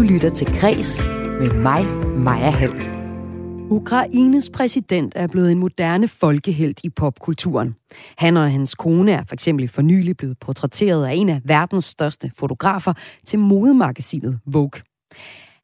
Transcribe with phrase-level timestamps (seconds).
[0.00, 1.04] Du lytter til Græs
[1.40, 1.86] med mig,
[2.18, 2.72] Maja Hall.
[3.70, 7.74] Ukraines præsident er blevet en moderne folkehelt i popkulturen.
[8.18, 11.84] Han og hans kone er for eksempel for nylig blevet portrætteret af en af verdens
[11.84, 12.92] største fotografer
[13.26, 14.82] til modemagasinet Vogue.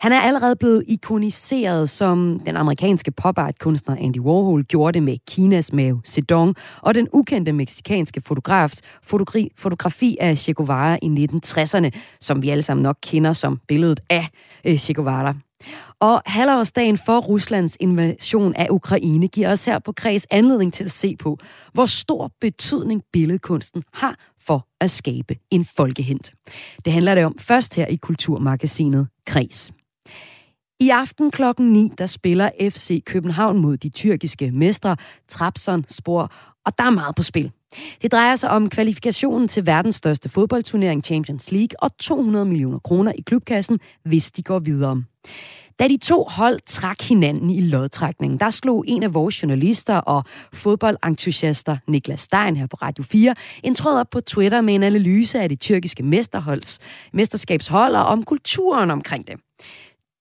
[0.01, 5.03] Han er allerede blevet ikoniseret, som den amerikanske pop art kunstner Andy Warhol gjorde det
[5.03, 11.29] med Kinas Mao Zedong og den ukendte meksikanske fotografs fotografi, fotografi af Che Guevara i
[11.35, 11.91] 1960'erne,
[12.21, 14.29] som vi alle sammen nok kender som billedet af
[14.65, 15.35] øh, Che Guevara.
[16.01, 20.91] Og halvårsdagen for Ruslands invasion af Ukraine giver os her på Kreds anledning til at
[20.91, 21.39] se på,
[21.73, 26.33] hvor stor betydning billedkunsten har for at skabe en folkehent.
[26.85, 29.73] Det handler det om først her i Kulturmagasinet Kreds.
[30.81, 34.97] I aften klokken 9, der spiller FC København mod de tyrkiske mestre
[35.29, 36.33] Trabzonspor,
[36.67, 37.51] og der er meget på spil.
[38.03, 43.13] Det drejer sig om kvalifikationen til verdens største fodboldturnering Champions League og 200 millioner kroner
[43.13, 45.03] i klubkassen, hvis de går videre.
[45.79, 50.25] Da de to hold trak hinanden i lodtrækningen, der slog en af vores journalister og
[50.53, 55.41] fodboldentusiaster, Niklas Stein her på Radio 4, en tråd op på Twitter med en analyse
[55.41, 56.79] af det tyrkiske mesterholds,
[57.13, 59.37] mesterskabshold og om kulturen omkring det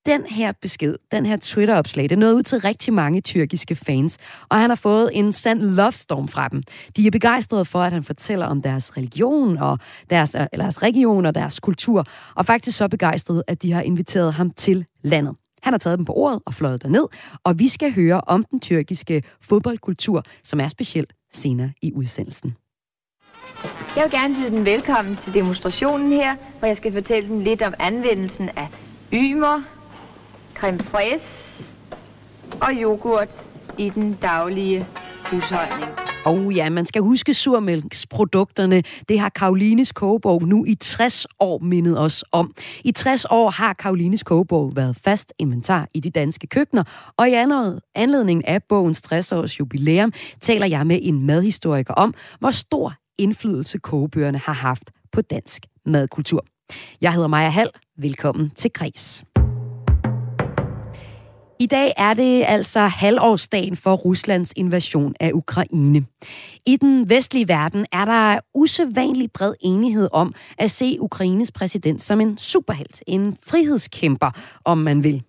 [0.06, 4.18] den her besked, den her Twitter-opslag, det nåede ud til rigtig mange tyrkiske fans,
[4.50, 6.64] og han har fået en sand love storm fra dem.
[6.98, 10.84] De er begejstrede for, at han fortæller om deres religion og deres, øh, eller deres
[10.84, 15.36] region og deres kultur, og faktisk så begejstrede, at de har inviteret ham til landet.
[15.64, 17.08] Han har taget dem på ordet og fløjet derned,
[17.44, 22.56] og vi skal høre om den tyrkiske fodboldkultur, som er speciel senere i udsendelsen.
[23.96, 27.62] Jeg vil gerne byde den velkommen til demonstrationen her, hvor jeg skal fortælle dem lidt
[27.62, 28.68] om anvendelsen af
[29.14, 29.62] ymer,
[30.56, 31.26] creme fraise
[32.62, 34.88] og yoghurt i den daglige
[35.32, 35.92] husholdning.
[36.26, 38.84] Og oh ja, man skal huske surmælksprodukterne.
[39.10, 42.54] Det har Karolines kogebog nu i 60 år mindet os om.
[42.84, 46.84] I 60 år har Karolines kogebog været fast inventar i de danske køkkener,
[47.18, 47.34] og i
[47.96, 54.38] anledning af bogens 60-års jubilæum taler jeg med en madhistoriker om, hvor stor indflydelse kogebøgerne
[54.38, 56.46] har haft på dansk madkultur.
[57.02, 57.70] Jeg hedder Maja Hall.
[57.98, 59.24] Velkommen til Kris.
[61.60, 66.06] I dag er det altså halvårsdagen for Ruslands invasion af Ukraine.
[66.66, 72.22] I den vestlige verden er der usædvanlig bred enighed om at se Ukraines præsident som
[72.22, 74.32] en superhelt, en frihedskæmper,
[74.66, 75.24] om man vil.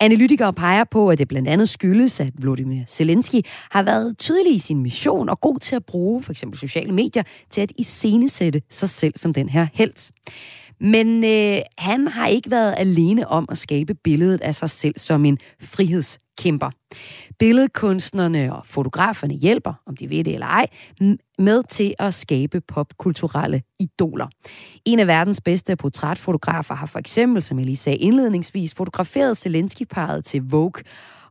[0.00, 3.40] Analytikere peger på, at det blandt andet skyldes, at Volodymyr Zelensky
[3.70, 7.22] har været tydelig i sin mission og god til at bruge for eksempel sociale medier
[7.50, 10.10] til at iscenesætte sig selv som den her helt.
[10.80, 15.24] Men øh, han har ikke været alene om at skabe billedet af sig selv som
[15.24, 16.70] en frihedskæmper.
[17.38, 20.66] Billedkunstnerne og fotograferne hjælper, om de ved det eller ej,
[21.38, 24.26] med til at skabe popkulturelle idoler.
[24.84, 30.24] En af verdens bedste portrætfotografer har for eksempel, som jeg lige sagde indledningsvis, fotograferet Zelensky-paret
[30.24, 30.82] til Vogue,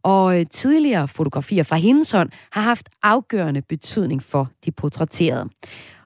[0.03, 5.49] og øh, tidligere fotografier fra hendes hånd har haft afgørende betydning for de portrætterede.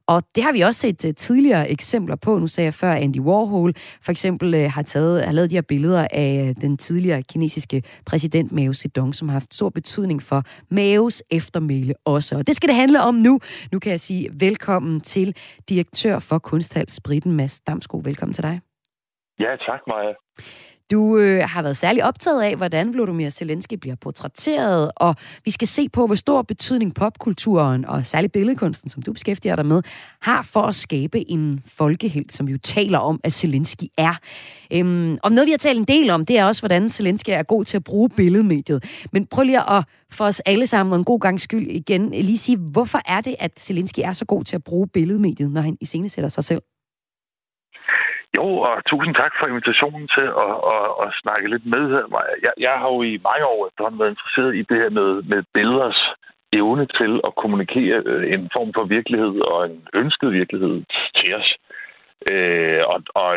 [0.08, 2.40] Og det har vi også set uh, tidligere eksempler på.
[2.40, 5.62] Nu sagde jeg før, Andy Warhol for eksempel uh, har, taget, har lavet de her
[5.62, 10.44] billeder af uh, den tidligere kinesiske præsident Mao Zedong, som har haft stor betydning for
[10.70, 12.38] Maos eftermæle også.
[12.38, 13.40] Og det skal det handle om nu.
[13.72, 15.36] Nu kan jeg sige velkommen til
[15.70, 18.02] direktør for Kunsthal Spritten, Mads Damsko.
[18.04, 18.62] Velkommen til dig.
[19.40, 20.14] Ja, tak Maja.
[20.92, 25.16] Du øh, har været særlig optaget af, hvordan Vladimir Zelensky bliver portrætteret, og
[25.46, 29.66] vi skal se på, hvor stor betydning popkulturen, og særligt billedkunsten, som du beskæftiger dig
[29.66, 29.82] med,
[30.22, 34.14] har for at skabe en folkehelt, som vi jo taler om, at Zelensky er.
[34.74, 37.44] Øhm, og noget, vi har talt en del om, det er også, hvordan Zelensky er
[37.44, 38.84] god til at bruge billedmediet.
[39.14, 42.38] Men prøv lige at for os alle sammen, og en god gang skyld igen, lige
[42.38, 45.78] sige, hvorfor er det, at Zelensky er så god til at bruge billedmediet, når han
[45.82, 46.62] iscenesætter sig selv?
[48.38, 52.06] Jo, og tusind tak for invitationen til at, at, at snakke lidt med her.
[52.46, 55.44] Jeg, jeg har jo i mange år efterhånden været interesseret i det her med, med
[55.54, 56.02] billeders
[56.54, 60.84] evne til at kommunikere øh, en form for virkelighed og en ønsket virkelighed
[61.16, 61.50] til os.
[62.32, 63.30] Øh, og, og,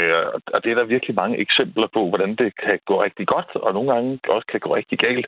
[0.54, 3.74] og det er der virkelig mange eksempler på, hvordan det kan gå rigtig godt, og
[3.74, 5.26] nogle gange også kan gå rigtig galt.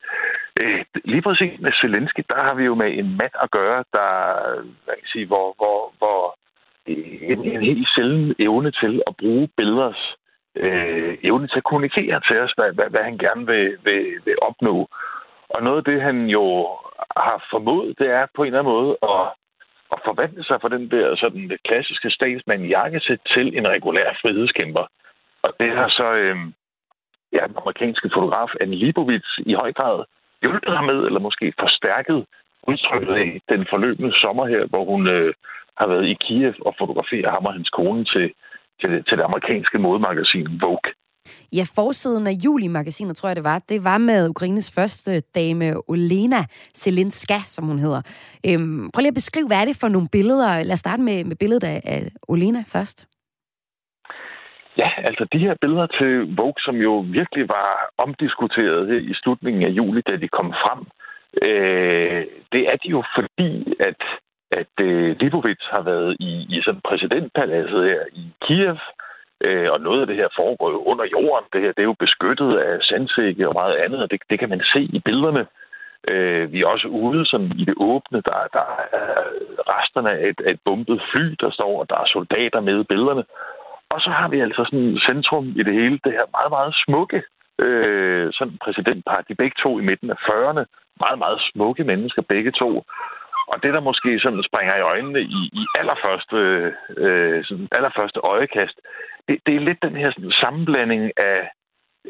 [0.61, 4.11] Øh, lige præcis med Zelensky, der har vi jo med en mand at gøre, der,
[4.85, 6.37] hvad kan jeg sige, hvor, hvor, hvor
[6.87, 10.17] en, en helt sjælden evne til at bruge billeders
[10.57, 14.37] øh, evne til at kommunikere til os, hvad, hvad, hvad han gerne vil, vil, vil
[14.43, 14.89] opnå.
[15.49, 16.69] Og noget af det, han jo
[17.17, 19.27] har formået, det er på en eller anden måde at,
[19.93, 24.87] at forvandle sig fra den der sådan det klassiske statsmand jakkesæt til en regulær frihedskæmper.
[25.43, 26.37] Og det har så øh,
[27.33, 30.05] ja, den amerikanske fotograf Anne Libovitz i høj grad
[30.43, 32.27] hjulpet ham med, eller måske forstærket
[32.69, 35.35] udtrykket i den forløbende sommer her, hvor hun øh,
[35.79, 38.27] har været i Kiev og fotograferet ham og hans kone til,
[38.81, 40.91] til, det, til det amerikanske modemagasin Vogue.
[41.53, 46.41] Ja, forsiden af juli-magasinet, tror jeg det var, det var med Ukraines første dame, Olena
[46.75, 48.03] Zelenska, som hun hedder.
[48.49, 50.63] Øhm, prøv lige at beskrive, hvad er det for nogle billeder?
[50.63, 53.07] Lad os starte med, med billedet af, af Olena først.
[54.79, 59.69] Ja, altså de her billeder til Vogue, som jo virkelig var omdiskuteret i slutningen af
[59.69, 60.81] juli, da de kom frem,
[61.43, 64.03] øh, det er de jo fordi, at,
[64.51, 68.79] at øh, Lipovic har været i, i sådan præsidentpaladset her i Kiev,
[69.41, 71.49] øh, og noget af det her foregår jo under jorden.
[71.53, 74.49] Det her det er jo beskyttet af sandsække og meget andet, og det, det kan
[74.49, 75.47] man se i billederne.
[76.11, 78.21] Øh, vi er også ude sådan, i det åbne.
[78.29, 79.15] Der, der er
[79.75, 82.89] resterne af et, af et bumpet fly, der står, og der er soldater med i
[82.89, 83.25] billederne.
[83.91, 87.23] Og så har vi altså sådan centrum i det hele, det her meget, meget smukke
[87.59, 89.25] øh, sådan præsidentpar.
[89.29, 90.65] De begge to i midten af 40'erne.
[91.05, 92.85] Meget, meget smukke mennesker, begge to.
[93.47, 96.37] Og det, der måske sådan springer i øjnene i, i allerførste,
[96.97, 98.77] øh, sådan allerførste øjekast,
[99.29, 101.51] det, det er lidt den her sådan, sammenblanding af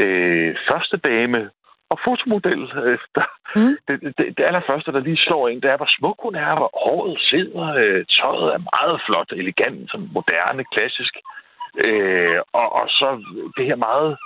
[0.00, 1.50] øh, første dame
[1.90, 2.62] og fotomodel.
[2.84, 3.76] Øh, der, mm.
[3.88, 6.70] det, det, det allerførste, der lige slår en, det er, hvor smuk hun er, hvor
[6.84, 11.14] håret sidder, øh, tøjet er meget flot, elegant, sådan moderne, klassisk.
[11.86, 13.08] Øh, og, og så
[13.56, 14.18] det her meget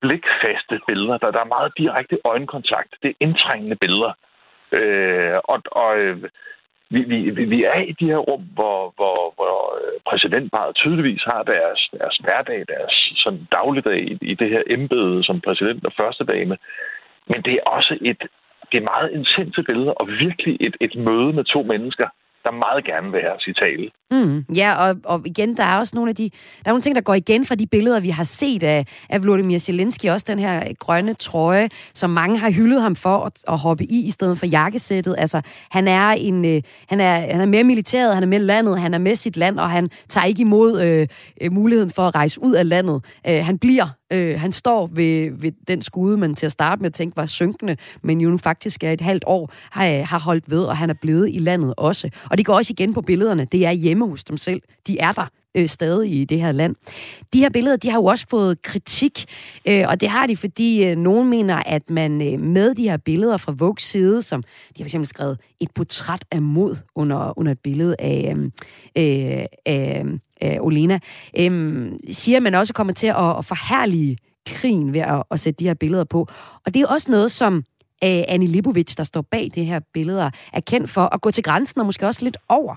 [0.00, 2.92] blikfaste billeder, der, der er meget direkte øjenkontakt.
[3.02, 4.12] Det er indtrængende billeder.
[4.72, 6.22] Øh, og og øh,
[6.90, 9.78] vi, vi, vi er i de her rum, hvor, hvor, hvor
[10.08, 15.40] præsidentparet tydeligvis har deres, deres hverdag, deres sådan dagligdag i, i det her embede som
[15.40, 16.56] præsident og første dame.
[17.26, 18.22] Men det er også et
[18.72, 22.08] det er meget intense billeder, og virkelig et, et møde med to mennesker,
[22.44, 23.90] der meget gerne vil have os i tale.
[24.10, 26.94] Mm, ja, og, og igen, der er også nogle af de, der er nogle ting,
[26.94, 30.38] der går igen fra de billeder, vi har set af, af Vladimir Zelensky, også den
[30.38, 34.38] her grønne trøje, som mange har hyldet ham for at, at hoppe i, i stedet
[34.38, 35.14] for jakkesættet.
[35.18, 35.40] Altså,
[35.70, 38.94] han er, en, øh, han, er, han er mere militæret, han er med landet, han
[38.94, 41.06] er med sit land, og han tager ikke imod øh,
[41.40, 43.04] øh muligheden for at rejse ud af landet.
[43.28, 46.90] Øh, han bliver Øh, han står ved, ved den skude, man til at starte med
[46.90, 50.64] tænkte var synkende, men jo nu faktisk er et halvt år, har, har holdt ved,
[50.64, 52.10] og han er blevet i landet også.
[52.30, 53.44] Og det går også igen på billederne.
[53.44, 54.62] Det er hjemme hos dem selv.
[54.86, 56.76] De er der øh, stadig i det her land.
[57.32, 59.24] De her billeder, de har jo også fået kritik,
[59.68, 62.96] øh, og det har de, fordi øh, nogen mener, at man øh, med de her
[62.96, 64.42] billeder fra Vogues side, som
[64.76, 68.44] de har fx skrevet et portræt af mod under, under et billede af, øh,
[68.96, 70.04] øh, af,
[70.40, 70.98] af Olena,
[71.38, 75.58] øh, siger, at man også kommer til at, at forhærlige krigen ved at, at sætte
[75.58, 76.28] de her billeder på.
[76.66, 77.64] Og det er også noget, som
[78.04, 81.44] øh, Annie Lipovic, der står bag det her billeder, er kendt for at gå til
[81.44, 82.74] grænsen og måske også lidt over.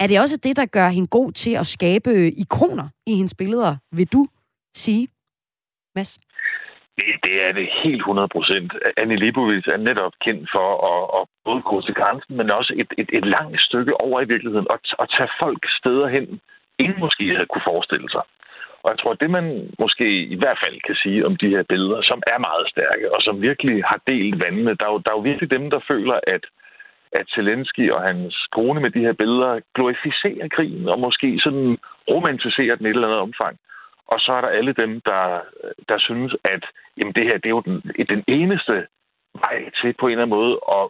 [0.00, 3.76] Er det også det, der gør hende god til at skabe ikoner i hendes billeder,
[3.92, 4.28] vil du
[4.74, 5.08] sige,
[5.94, 6.18] Mads?
[6.98, 8.72] Det, det er det helt 100 procent.
[8.96, 12.90] Annie Libovic er netop kendt for at, at både gå til grænsen, men også et,
[12.98, 16.40] et, et langt stykke over i virkeligheden, og at tage folk steder hen,
[16.78, 18.24] ingen måske havde kunne forestille sig.
[18.86, 19.46] Og jeg tror, det man
[19.78, 23.20] måske i hvert fald kan sige om de her billeder, som er meget stærke, og
[23.22, 26.20] som virkelig har delt vandene, der er jo, der er jo virkelig dem, der føler,
[26.26, 26.44] at
[27.12, 31.78] at Zelensky og hans kone med de her billeder glorificerer krigen og måske sådan
[32.10, 33.58] romantiserer den i et eller andet omfang.
[34.06, 35.40] Og så er der alle dem, der,
[35.88, 36.64] der synes, at
[36.96, 38.86] jamen, det her det er jo den, den eneste
[39.34, 40.84] vej til på en eller anden måde at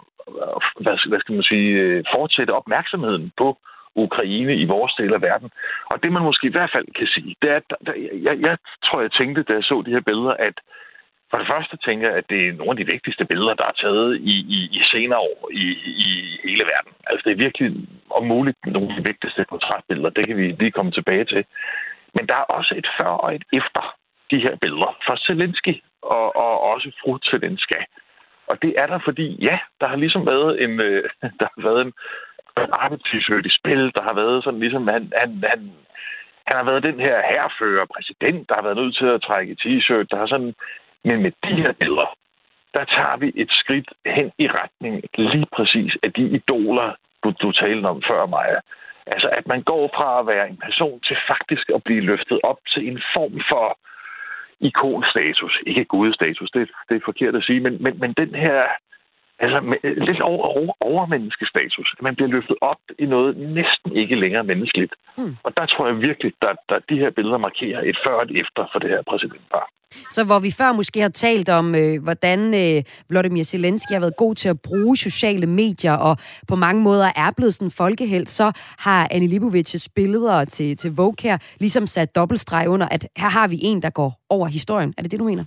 [0.82, 3.58] hvad, hvad skal man sige, øh, fortsætte opmærksomheden på
[3.96, 5.50] Ukraine i vores del af verden.
[5.90, 7.92] Og det man måske i hvert fald kan sige, det er, at der,
[8.26, 10.56] jeg, jeg tror, jeg tænkte, da jeg så de her billeder, at
[11.30, 13.80] for det første tænker jeg, at det er nogle af de vigtigste billeder, der er
[13.84, 15.66] taget i, i, i senere år i,
[16.04, 16.06] i
[16.44, 16.92] hele verden.
[17.06, 17.68] Altså det er virkelig
[18.10, 20.10] om muligt nogle af de vigtigste portrætbilleder.
[20.10, 21.44] Det kan vi lige komme tilbage til.
[22.14, 23.94] Men der er også et før og et efter
[24.30, 27.78] de her billeder fra Zelensky og, og også fru Zelenska.
[28.46, 31.04] Og det er der, fordi ja, der har ligesom været en, øh,
[31.40, 31.92] der har været en
[32.56, 33.92] arbejdstidsøgt i spil.
[33.94, 35.60] Der har været sådan ligesom, han, han, han,
[36.46, 40.06] han har været den her herrefører, præsident, der har været nødt til at trække t-shirt.
[40.10, 40.54] Der har sådan
[41.08, 42.10] men med de her billeder,
[42.74, 46.88] der tager vi et skridt hen i retning lige præcis af de idoler,
[47.24, 48.60] du, du talte om før, Maja.
[49.06, 52.58] Altså, at man går fra at være en person til faktisk at blive løftet op
[52.72, 53.78] til en form for
[54.60, 55.54] ikonstatus.
[55.66, 58.62] Ikke gudestatus, det, det er forkert at sige, men, men, men den her
[59.38, 59.58] altså,
[60.08, 61.94] lidt over, over, overmenneskestatus.
[61.96, 64.94] At man bliver løftet op i noget næsten ikke længere menneskeligt.
[65.18, 65.36] Mm.
[65.42, 68.36] Og der tror jeg virkelig, at der, de her billeder markerer et før og et
[68.42, 69.66] efter for det her præsidentpar.
[70.10, 74.16] Så hvor vi før måske har talt om, øh, hvordan øh, Vladimir Zelensky har været
[74.16, 76.16] god til at bruge sociale medier, og
[76.48, 80.90] på mange måder er blevet sådan en folkehelt, så har Annie Libovics billeder til, til
[80.96, 84.94] Vogue her ligesom sat dobbeltstreg under, at her har vi en, der går over historien.
[84.98, 85.44] Er det det, du mener?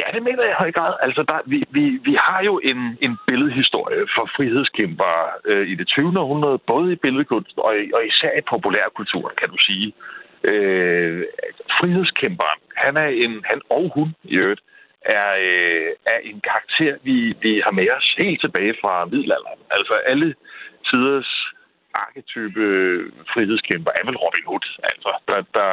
[0.00, 0.94] Ja, det mener jeg i høj grad.
[1.02, 5.12] Altså, der, vi, vi, vi har jo en, en billedhistorie for frihedskæmper
[5.44, 6.20] øh, i det 20.
[6.20, 9.92] århundrede, både i billedkunst og, og især i populærkulturen, kan du sige.
[10.44, 11.24] Øh,
[11.78, 14.60] frihedskæmperen, Han er en, han og hun i øvrigt,
[15.02, 19.60] er, øh, er en karakter, vi, vi har med os helt tilbage fra middelalderen.
[19.70, 20.34] Altså alle
[20.90, 21.30] tiders
[21.94, 22.64] arketype
[23.32, 25.72] frihedskæmper er vel Robin Hood, altså, der, der,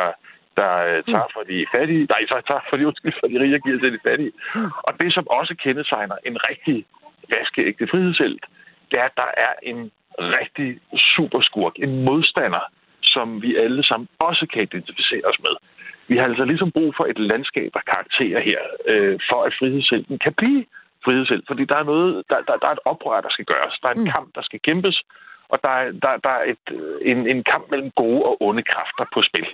[0.59, 3.55] der øh, tager for de fattige, nej, så tager for de, undskyld, for de rige
[3.55, 4.33] og giver til de fattige.
[4.87, 6.85] Og det, som også kendetegner en rigtig
[7.33, 8.45] vaskeægte frihedshelt,
[8.91, 9.91] det er, at der er en
[10.39, 10.79] rigtig
[11.15, 12.65] superskurk, en modstander,
[13.01, 15.55] som vi alle sammen også kan identificere os med.
[16.07, 20.19] Vi har altså ligesom brug for et landskab af karakterer her, øh, for at frihedshelten
[20.19, 20.65] kan blive
[21.05, 21.47] frihedshelt.
[21.47, 23.79] Fordi der er, noget, der, der, der er et oprør, der skal gøres.
[23.81, 24.11] Der er en mm.
[24.15, 25.01] kamp, der skal kæmpes.
[25.49, 28.63] Og der er, der, der er et, øh, en, en kamp mellem gode og onde
[28.63, 29.47] kræfter på spil.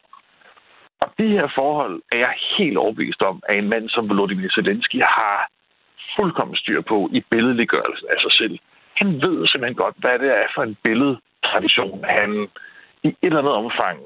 [1.02, 5.02] Og det her forhold er jeg helt overbevist om, at en mand som Volodymyr Zelensky
[5.02, 5.50] har
[6.16, 8.60] fuldkommen styr på i billedliggørelsen af sig selv.
[8.96, 12.48] Han ved simpelthen godt, hvad det er for en billedtradition, han
[13.04, 14.00] i et eller andet omfang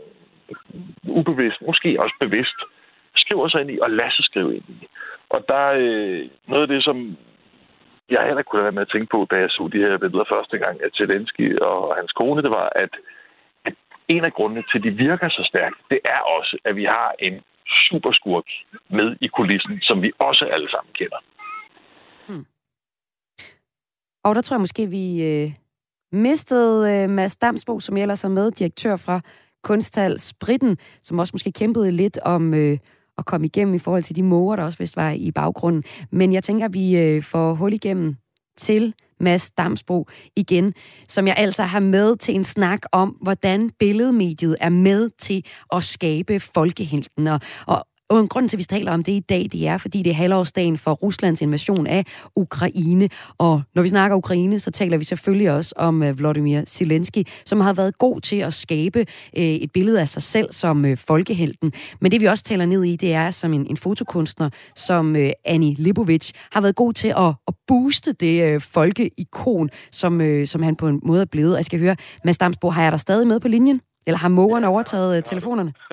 [1.07, 2.59] ubevidst, måske også bevidst,
[3.15, 4.87] skriver sig ind i og lader sig skrive ind i.
[5.29, 7.17] Og der er øh, noget af det, som
[8.09, 10.57] jeg heller kunne være med at tænke på, da jeg så de her billeder første
[10.57, 12.93] gang af Zelensky og hans kone, det var, at
[14.07, 17.13] en af grundene til, at de virker så stærkt, det er også, at vi har
[17.19, 17.41] en
[17.89, 18.47] superskurk
[18.89, 21.19] med i kulissen, som vi også alle sammen kender.
[22.27, 22.45] Hmm.
[24.23, 25.51] Og der tror jeg måske, vi øh,
[26.11, 29.21] mistede øh, Mads Damsbo, som ellers er med, direktør fra
[29.63, 32.77] kunsthal Spritten, som også måske kæmpede lidt om øh,
[33.17, 35.83] at komme igennem i forhold til de måger, der også vist var i baggrunden.
[36.11, 38.15] Men jeg tænker, at vi øh, får hul igennem
[38.57, 40.73] til Mads Damsbro igen,
[41.07, 45.83] som jeg altså har med til en snak om, hvordan billedmediet er med til at
[45.83, 47.27] skabe folkehelten.
[47.27, 49.77] Og, og og en grund til, at vi taler om det i dag, det er,
[49.77, 52.05] fordi det er halvårsdagen for Ruslands invasion af
[52.35, 53.09] Ukraine.
[53.37, 57.59] Og når vi snakker Ukraine, så taler vi selvfølgelig også om øh, Vladimir Zelensky, som
[57.59, 58.99] har været god til at skabe
[59.37, 61.71] øh, et billede af sig selv som øh, folkehelten.
[62.01, 65.75] Men det vi også taler ned i, det er som en, en fotokunstner, som Annie
[65.77, 70.99] Libovic har været god til at, at booste det folkeikon, som, som han på en
[71.03, 71.51] måde er blevet.
[71.51, 71.95] Og jeg skal høre,
[72.25, 73.81] Mads Damsbo, har jeg dig stadig med på linjen?
[74.07, 75.73] Eller har mågerne overtaget uh, telefonerne?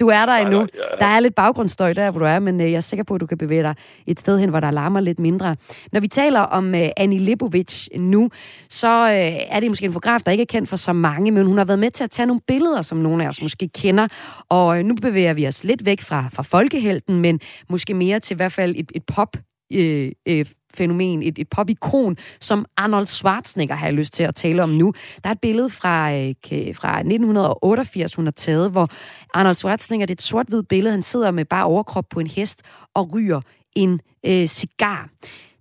[0.00, 0.66] Du er der endnu.
[0.98, 3.20] Der er lidt baggrundsstøj der, hvor du er, men uh, jeg er sikker på, at
[3.20, 3.74] du kan bevæge dig
[4.06, 5.56] et sted hen, hvor der larmer lidt mindre.
[5.92, 8.30] Når vi taler om uh, Annie Lipovic nu,
[8.68, 9.10] så uh,
[9.56, 11.64] er det måske en fotograf, der ikke er kendt for så mange, men hun har
[11.64, 14.08] været med til at tage nogle billeder, som nogle af os måske kender.
[14.48, 18.34] Og uh, nu bevæger vi os lidt væk fra, fra folkehelten, men måske mere til
[18.34, 19.36] i hvert fald et, et pop
[19.72, 24.62] øh, øh, fænomen, et, et popikon, som Arnold Schwarzenegger har jeg lyst til at tale
[24.62, 24.92] om nu.
[25.22, 26.34] Der er et billede fra, øh,
[26.74, 28.88] fra 1988, hun har taget, hvor
[29.34, 32.62] Arnold Schwarzenegger, det er et sort-hvidt billede, han sidder med bare overkrop på en hest
[32.94, 33.40] og ryger
[33.76, 35.08] en øh, cigar.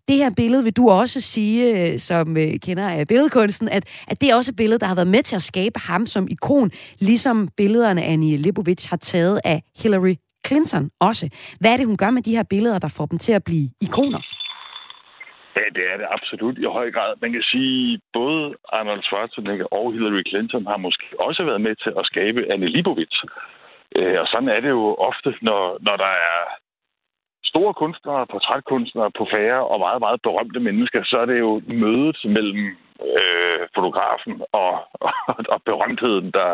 [0.07, 4.21] Det her billede vil du også sige, øh, som øh, kender af billedkunsten, at, at
[4.21, 6.71] det er også et billede, der har været med til at skabe ham som ikon,
[6.99, 10.15] ligesom billederne Annie Lipovic har taget af Hillary
[10.47, 11.25] Clinton også.
[11.59, 13.69] Hvad er det, hun gør med de her billeder, der får dem til at blive
[13.81, 14.21] ikoner?
[15.57, 17.13] Ja, det er det absolut i høj grad.
[17.21, 21.93] Man kan sige, både Arnold Schwarzenegger og Hillary Clinton har måske også været med til
[21.99, 23.17] at skabe Anne Libovitz.
[23.95, 26.39] Øh, og sådan er det jo ofte, når, når der er
[27.43, 32.19] store kunstnere, portrætkunstnere på færre og meget, meget berømte mennesker, så er det jo mødet
[32.35, 32.65] mellem
[33.19, 34.71] øh, fotografen og,
[35.05, 35.11] og,
[35.53, 36.49] og berømtheden, der,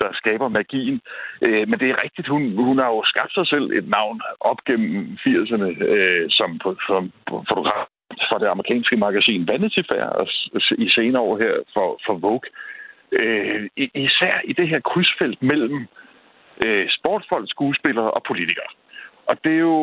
[0.00, 1.00] der skaber magien.
[1.42, 4.60] Øh, men det er rigtigt, hun, hun har jo skabt sig selv et navn op
[4.64, 7.12] gennem 80'erne øh, som, som
[7.48, 7.86] fotograf
[8.28, 10.28] fra det amerikanske magasin Vanity Fair og
[10.78, 12.48] i senere år her for, for Vogue.
[13.12, 15.86] Øh, især i det her krydsfelt mellem
[16.64, 18.70] øh, sportsfolk, skuespillere og politikere.
[19.26, 19.78] Og det er jo,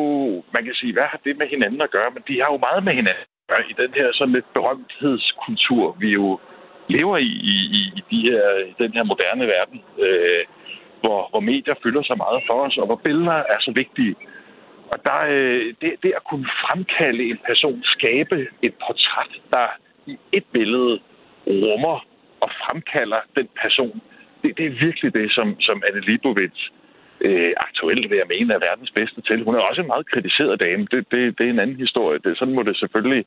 [0.54, 2.10] man kan sige, hvad har det med hinanden at gøre?
[2.14, 5.96] Men de har jo meget med hinanden at gøre i den her sådan lidt berømthedskultur,
[6.00, 6.38] vi jo
[6.88, 7.52] lever i, i,
[7.98, 8.42] i de her,
[8.78, 10.44] den her moderne verden, øh,
[11.00, 14.16] hvor, hvor medier fylder så meget for os, og hvor billeder er så vigtige.
[14.92, 19.66] Og der, øh, det, det at kunne fremkalde en person, skabe et portræt, der
[20.06, 21.00] i et billede
[21.46, 22.06] rummer
[22.40, 24.00] og fremkalder den person,
[24.42, 26.60] det, det er virkelig det, som, som Anne Leibovitz
[27.20, 29.44] øh, aktuelt vil jeg mene er verdens bedste til.
[29.44, 30.86] Hun er også en meget kritiseret dame.
[30.90, 32.18] Det, det, det er en anden historie.
[32.24, 33.24] Det, sådan må det selvfølgelig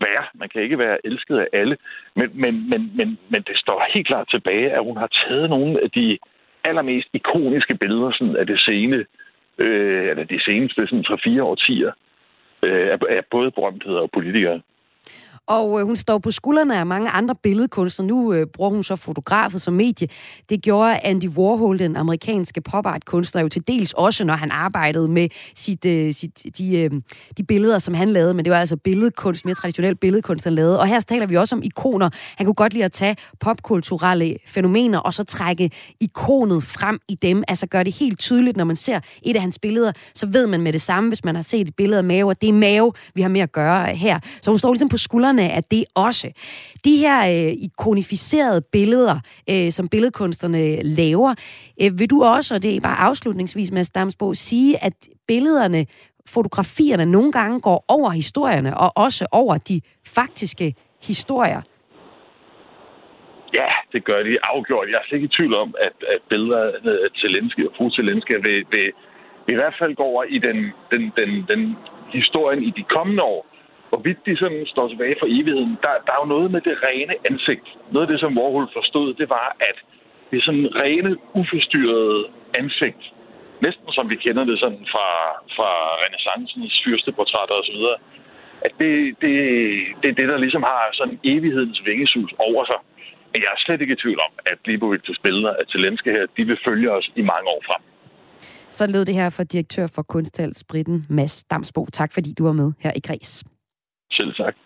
[0.00, 0.24] være.
[0.34, 1.76] Man kan ikke være elsket af alle.
[2.16, 5.82] Men, men, men, men, men det står helt klart tilbage, at hun har taget nogle
[5.82, 6.18] af de
[6.64, 9.04] allermest ikoniske billeder sådan af det sene
[9.58, 11.92] øh, eller de seneste sådan, 3-4 årtier
[12.62, 14.60] øh, af, af både berømtheder og politikere
[15.46, 18.08] og øh, hun står på skuldrene af mange andre billedkunstnere.
[18.08, 20.08] Nu øh, bruger hun så fotografet som medie.
[20.48, 25.28] Det gjorde Andy Warhol, den amerikanske popart-kunstner, jo til dels også, når han arbejdede med
[25.54, 26.90] sit, øh, sit, de, øh,
[27.36, 30.80] de billeder, som han lavede, men det var altså billedkunst, mere traditionel billedkunst, han lavede.
[30.80, 32.10] Og her taler vi også om ikoner.
[32.36, 35.70] Han kunne godt lide at tage popkulturelle fænomener, og så trække
[36.00, 39.58] ikonet frem i dem, altså gøre det helt tydeligt, når man ser et af hans
[39.58, 42.30] billeder, så ved man med det samme, hvis man har set et billede af Mave,
[42.30, 44.18] at det er Mave, vi har med at gøre her.
[44.42, 46.32] Så hun står ligesom på skuldrene af det også.
[46.84, 49.18] De her øh, ikonificerede billeder,
[49.50, 51.34] øh, som billedkunstnerne laver,
[51.82, 54.92] øh, vil du også, og det er bare afslutningsvis, med Damsbo, sige, at
[55.28, 55.86] billederne
[56.28, 61.62] fotografierne nogle gange går over historierne, og også over de faktiske historier.
[63.54, 64.88] Ja, det gør de afgjort.
[64.88, 68.32] Jeg er slet ikke i tvivl om, at, at billeder af Zelensky og fru Zelensky
[68.46, 68.92] vil, vil,
[69.46, 70.58] vil i hvert fald gå over i den,
[70.92, 71.76] den, den, den
[72.12, 73.53] historien i de kommende år.
[73.94, 77.14] Hvorvidt de sådan står tilbage for evigheden, der, der er jo noget med det rene
[77.30, 77.68] ansigt.
[77.92, 79.76] Noget af det, som Warhol forstod, det var, at
[80.28, 81.10] det er sådan rene,
[81.40, 82.20] uforstyrrede
[82.62, 83.02] ansigt,
[83.66, 85.08] næsten som vi kender det sådan fra,
[85.56, 85.70] fra
[86.02, 87.80] renaissancens fyrsteportrætter osv.,
[88.66, 89.32] at det, det,
[90.00, 92.80] det er det, der ligesom har sådan evighedens vingesus over sig.
[93.32, 96.42] Men jeg er slet ikke i tvivl om, at Libovic billeder af Talenske her, de
[96.44, 97.82] vil følge os i mange år frem.
[98.70, 101.86] Så lød det her fra direktør for Kunsthals Britten, Mads Damsbo.
[101.92, 103.44] Tak fordi du var med her i Græs.
[104.16, 104.63] Selv sagt.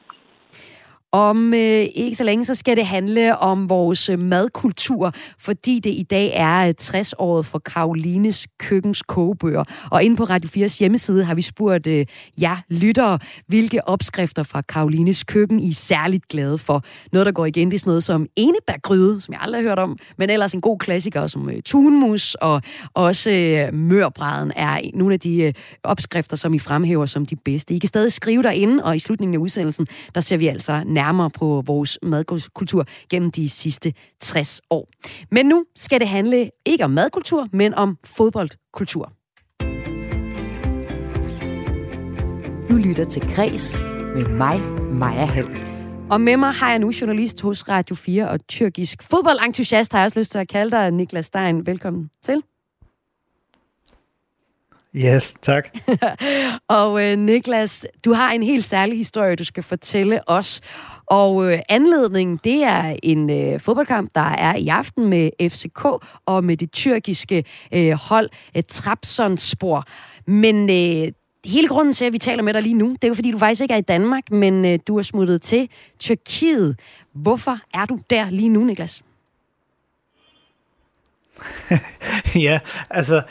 [1.12, 5.90] Om øh, ikke så længe, så skal det handle om vores øh, madkultur, fordi det
[5.90, 9.64] i dag er øh, 60-året for Karolines køkkens kogebøger.
[9.90, 12.06] Og inde på Radio 4's hjemmeside har vi spurgt øh,
[12.40, 16.84] jer lyttere, hvilke opskrifter fra Karolines køkken I er særligt glade for.
[17.12, 19.78] Noget, der går igen, det er sådan noget som enebærgryde, som jeg aldrig har hørt
[19.78, 22.62] om, men ellers en god klassiker som øh, tunmus, og
[22.94, 27.74] også øh, mørbræden er nogle af de øh, opskrifter, som I fremhæver som de bedste.
[27.74, 31.30] I kan stadig skrive derinde, og i slutningen af udsendelsen, der ser vi altså nærmere
[31.30, 34.88] på vores madkultur gennem de sidste 60 år.
[35.30, 39.12] Men nu skal det handle ikke om madkultur, men om fodboldkultur.
[42.68, 43.78] Du lytter til Græs
[44.14, 44.60] med mig,
[44.92, 45.48] Maja Hall.
[46.10, 50.04] Og med mig har jeg nu journalist hos Radio 4 og tyrkisk fodboldentusiast, har jeg
[50.04, 51.66] også lyst til at kalde dig, Niklas Stein.
[51.66, 52.42] Velkommen til.
[54.98, 55.68] Yes, tak.
[56.68, 60.60] og øh, Niklas, du har en helt særlig historie, du skal fortælle os.
[61.06, 65.84] Og øh, anledningen, det er en øh, fodboldkamp, der er i aften med FCK
[66.26, 69.84] og med det tyrkiske øh, hold øh, Trabzonspor.
[70.26, 71.12] Men øh,
[71.44, 73.38] hele grunden til, at vi taler med dig lige nu, det er jo fordi, du
[73.38, 76.78] faktisk ikke er i Danmark, men øh, du er smuttet til Tyrkiet.
[77.12, 79.02] Hvorfor er du der lige nu, Niklas?
[82.46, 83.22] ja, altså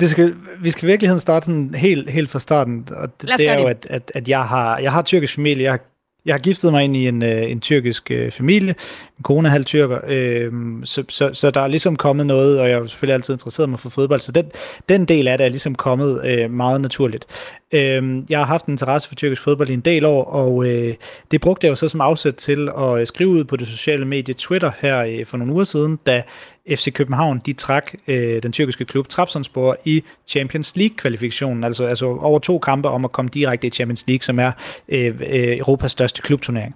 [0.00, 2.88] det skal, vi skal i virkeligheden starte sådan helt, helt fra starten.
[2.96, 5.62] Og det, det er jo, at, at, at jeg, har, jeg har tyrkisk familie.
[5.64, 5.80] Jeg har,
[6.26, 8.74] jeg har giftet mig ind i en, øh, en tyrkisk øh, familie.
[9.18, 10.00] Min kone er halv tyrker.
[10.08, 10.52] Øh,
[10.84, 13.80] så, så, så der er ligesom kommet noget, og jeg har selvfølgelig altid interesseret mig
[13.80, 14.20] for fodbold.
[14.20, 14.50] Så den,
[14.88, 17.26] den del af det er ligesom kommet øh, meget naturligt.
[17.72, 20.94] Øh, jeg har haft en interesse for tyrkisk fodbold i en del år, og øh,
[21.30, 24.34] det brugte jeg jo så som afsæt til at skrive ud på det sociale medie
[24.34, 26.22] Twitter her øh, for nogle uger siden, da
[26.68, 32.38] FC København, de trak øh, den tyrkiske klub Trabzonspor i Champions League-kvalifikationen, altså, altså over
[32.38, 34.52] to kampe om at komme direkte i Champions League, som er
[34.88, 36.74] øh, øh, Europas største klubturnering.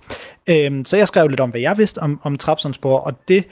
[0.49, 3.45] Øh, så jeg skrev lidt om, hvad jeg vidste om, om Trabzonspor, og det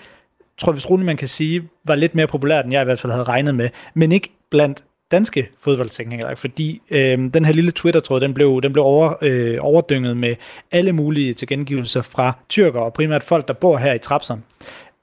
[0.59, 3.13] tror jeg, hvis man kan sige, var lidt mere populært, end jeg i hvert fald
[3.13, 8.35] havde regnet med, men ikke blandt danske fodboldtænkninger, fordi øh, den her lille Twitter-tråd, den
[8.35, 10.35] blev, den blev over, øh, overdynget med
[10.73, 14.45] alle mulige tilkendegivelser fra tyrker, og primært folk, der bor her i Trabzon.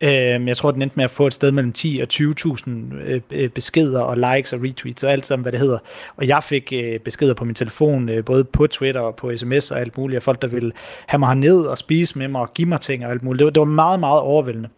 [0.03, 3.21] Øh, jeg tror, den endte med at få et sted mellem 10 og 20.000 øh,
[3.31, 5.77] øh, beskeder og likes og retweets og alt sammen, hvad det hedder.
[6.15, 9.71] Og jeg fik øh, beskeder på min telefon, øh, både på Twitter og på sms
[9.71, 10.71] og alt muligt, af folk, der ville
[11.05, 13.39] have mig ned og spise med mig og give mig ting og alt muligt.
[13.39, 14.69] Det var, det var meget, meget overvældende.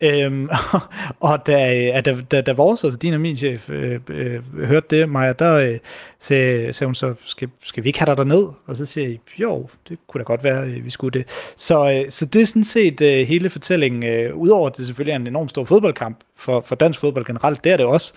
[0.00, 0.48] Øhm,
[1.20, 5.08] og da, da, da, da vores, altså din og min chef, øh, øh, hørte det,
[5.08, 5.78] Maja, der øh,
[6.20, 8.48] sagde, sagde hun så, skal, skal vi ikke have dig derned?
[8.66, 11.28] Og så siger jeg, jo, det kunne da godt være, øh, vi skulle det.
[11.56, 15.12] Så, øh, så det er sådan set øh, hele fortællingen, øh, udover at det selvfølgelig
[15.12, 18.14] er en enorm stor fodboldkamp for, for dansk fodbold generelt, det er det også.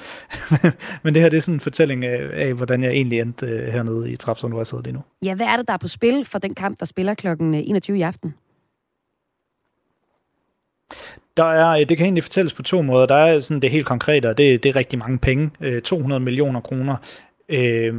[1.04, 3.68] Men det her det er sådan en fortælling af, af hvordan jeg egentlig endte øh,
[3.68, 5.02] hernede i Trapsund, hvor jeg sidder lige nu.
[5.24, 7.62] Ja, hvad er det, der er på spil for den kamp, der spiller klokken øh,
[7.66, 8.34] 21 i aften?
[11.38, 13.06] Der er, øh, det kan egentlig fortælles på to måder.
[13.06, 15.52] Der er sådan det helt konkrete, og det, det er rigtig mange penge.
[15.62, 16.96] Øh, 200 millioner kroner
[17.52, 17.94] øh,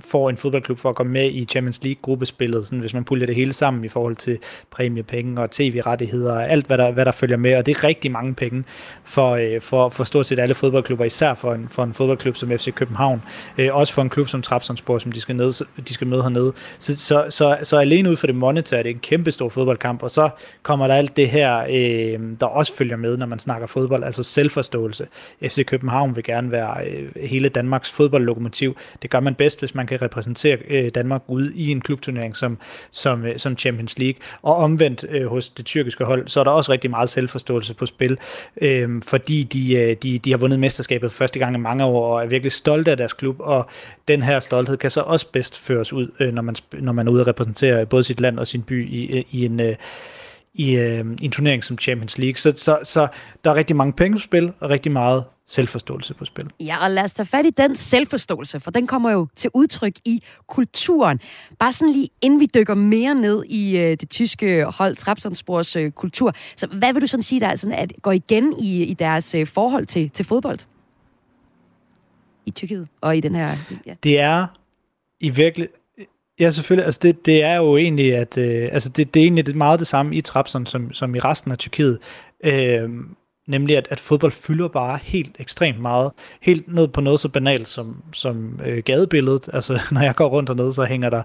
[0.00, 3.34] får en fodboldklub for at komme med i Champions League-gruppespillet, sådan, hvis man puljer det
[3.34, 4.38] hele sammen i forhold til
[4.70, 8.12] præmiepenge og tv-rettigheder og alt, hvad der, hvad der følger med, og det er rigtig
[8.12, 8.64] mange penge
[9.04, 12.50] for, øh, for, for stort set alle fodboldklubber, især for en, for en fodboldklub som
[12.50, 13.22] FC København,
[13.58, 15.52] øh, også for en klub som Trabzonspor, som de skal, ned,
[15.88, 16.52] de skal møde hernede.
[16.78, 20.02] Så, så, så, så alene ud for det monetære, det er en kæmpe stor fodboldkamp,
[20.02, 20.30] og så
[20.62, 24.22] kommer der alt det her, øh, der også følger med, når man snakker fodbold, altså
[24.22, 25.06] selvforståelse.
[25.42, 28.76] FC København vil gerne være øh, hele Danmarks fodboldlokomotiv.
[29.02, 32.58] Det gør man bedst, hvis man kan repræsentere øh, Danmark ud i en klubturnering som,
[32.90, 34.20] som, øh, som Champions League.
[34.42, 37.86] Og omvendt øh, hos det tyrkiske hold, så er der også rigtig meget selvforståelse på
[37.86, 38.18] spil,
[38.60, 42.22] øh, fordi de, øh, de, de har vundet mesterskabet første gang i mange år, og
[42.22, 43.66] er virkelig stolte af deres klub, og
[44.08, 47.12] den her stolthed kan så også bedst føres ud, øh, når, man, når man er
[47.12, 49.60] ude og repræsentere både sit land og sin by i, øh, i en...
[49.60, 49.74] Øh,
[50.54, 52.36] i, øh, i en turnering som Champions League.
[52.36, 53.06] Så, så, så
[53.44, 56.50] der er rigtig mange penge på spil, og rigtig meget selvforståelse på spil.
[56.60, 59.94] Ja, og lad os tage fat i den selvforståelse, for den kommer jo til udtryk
[60.04, 61.20] i kulturen.
[61.58, 65.90] Bare sådan lige inden vi dykker mere ned i øh, det tyske hold Trabzonspors øh,
[65.90, 66.34] kultur.
[66.56, 69.34] Så hvad vil du sådan sige, der er sådan, at går igen i, i deres
[69.34, 70.58] øh, forhold til, til fodbold?
[72.46, 73.56] I Tyrkiet og i den her...
[73.86, 73.94] Ja.
[74.02, 74.46] Det er
[75.20, 75.68] i virkelig...
[76.40, 76.86] Ja, selvfølgelig.
[76.86, 79.86] Altså det, det er jo egentlig, at øh, altså det, det er egentlig meget det
[79.86, 81.98] samme i Trabzon, som, som i resten af Tyrkiet.
[82.44, 82.90] Øh,
[83.50, 86.10] nemlig at, at fodbold fylder bare helt ekstremt meget.
[86.40, 89.48] Helt ned på noget så banalt som, som øh, gadebilledet.
[89.52, 91.22] Altså, når jeg går rundt dernede, så hænger der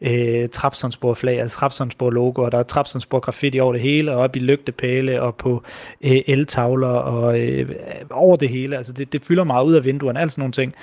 [0.00, 5.22] øh, Trapsonsborg-flag, altså Trapsonsborg-logo, og der er Trapsonsborg-graffiti over det hele, og op i lygtepæle,
[5.22, 5.62] og på
[6.04, 7.72] øh, eltavler, og øh,
[8.10, 8.76] over det hele.
[8.76, 10.74] Altså, det, det fylder meget ud af vinduerne, alt sådan nogle ting.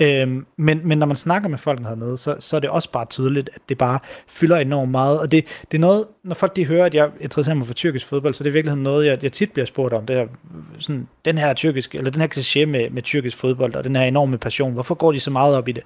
[0.00, 3.06] Øh, men, men når man snakker med folk hernede, så, så er det også bare
[3.06, 5.20] tydeligt, at det bare fylder enormt meget.
[5.20, 8.06] Og det, det er noget, når folk de hører, at jeg interesserer mig for tyrkisk
[8.06, 10.06] fodbold, så det er virkelig noget, jeg, jeg tit bliver spurgt om.
[10.06, 10.26] Det er
[10.78, 14.02] sådan, den her tyrkisk, eller den her kliché med, med tyrkisk fodbold, og den her
[14.02, 15.82] enorme passion, hvorfor går de så meget op i det?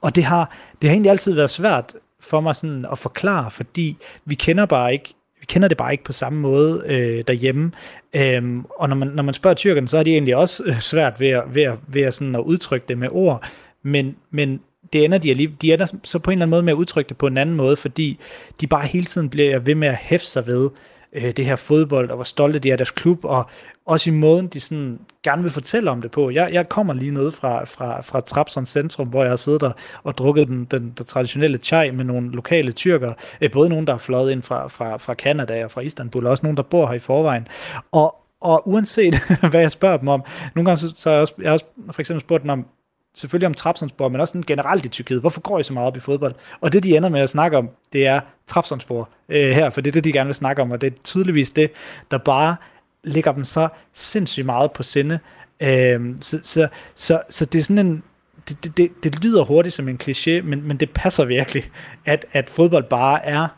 [0.00, 3.96] Og det har, det har egentlig altid været svært for mig sådan at forklare, fordi
[4.24, 7.72] vi kender bare ikke vi kender det bare ikke på samme måde øh, derhjemme.
[8.16, 11.20] Øhm, og når man, når man spørger tyrkerne, så er de egentlig også øh, svært
[11.20, 13.44] ved, at, ved, at, ved at, sådan at udtrykke det med ord.
[13.82, 14.60] Men, men
[14.92, 17.08] det ender de, alligevel, de ender så på en eller anden måde med at udtrykke
[17.08, 18.18] det på en anden måde, fordi
[18.60, 20.70] de bare hele tiden bliver ved med at hæfte sig ved
[21.12, 23.50] øh, det her fodbold, og hvor stolte de er af deres klub, og
[23.90, 26.30] også i måden, de sådan gerne vil fortælle om det på.
[26.30, 29.72] Jeg, jeg kommer lige ned fra, fra, fra Trapsons centrum, hvor jeg har siddet der
[30.02, 33.86] og drukket den, den, den traditionelle chai med nogle lokale tyrker, Eh, øh, både nogen,
[33.86, 36.62] der er fløjet ind fra, fra, fra Canada og fra Istanbul, og også nogen, der
[36.62, 37.48] bor her i forvejen.
[37.92, 39.14] Og, og uanset
[39.50, 40.24] hvad jeg spørger dem om,
[40.54, 42.66] nogle gange så, så har jeg også, jeg har også for eksempel spurgt dem om,
[43.14, 45.20] selvfølgelig om Trabzonspor, men også sådan generelt i Tyrkiet.
[45.20, 46.34] Hvorfor går I så meget op i fodbold?
[46.60, 49.90] Og det, de ender med at snakke om, det er Trabzonspor øh, her, for det
[49.90, 51.70] er det, de gerne vil snakke om, og det er tydeligvis det,
[52.10, 52.56] der bare
[53.04, 55.18] ligger dem så sindssygt meget på sinde.
[55.62, 58.02] Øh, så, så, så, så det er sådan en,
[58.48, 61.64] det, det, det, det lyder hurtigt som en kliché, men, men det passer virkelig,
[62.04, 63.48] at, at fodbold bare er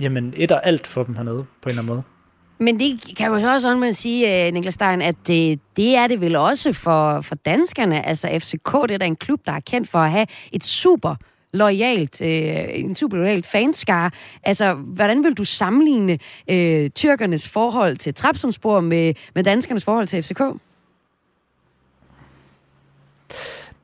[0.00, 2.02] jamen, et og alt for dem hernede, på en eller anden måde.
[2.58, 5.96] Men det kan jo så også sådan man sige, øh, Niklas Stein, at det, det
[5.96, 8.06] er det vel også for, for danskerne.
[8.06, 11.14] Altså FCK, det er da en klub, der er kendt for at have et super
[11.54, 14.10] lojalt, øh, en super lojalt fanskare.
[14.42, 16.18] Altså, hvordan vil du sammenligne
[16.50, 20.40] øh, tyrkernes forhold til Trabzonspor med, med danskernes forhold til FCK?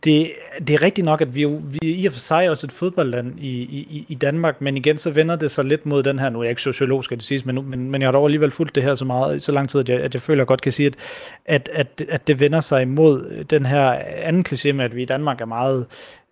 [0.04, 2.72] Det, det er rigtigt nok, at vi, vi er i og for sig også et
[2.72, 6.30] fodboldland i, i, i Danmark, men igen så vender det sig lidt mod den her,
[6.30, 8.50] nu er jeg ikke sociolog, skal det siges, men, men, men jeg har dog alligevel
[8.50, 10.46] fulgt det her så meget, så lang tid, at jeg, at jeg føler, at jeg
[10.46, 10.96] godt kan sige, at,
[11.46, 15.06] at, at, at det vender sig imod den her anden kliché med, at vi i
[15.06, 15.86] Danmark er meget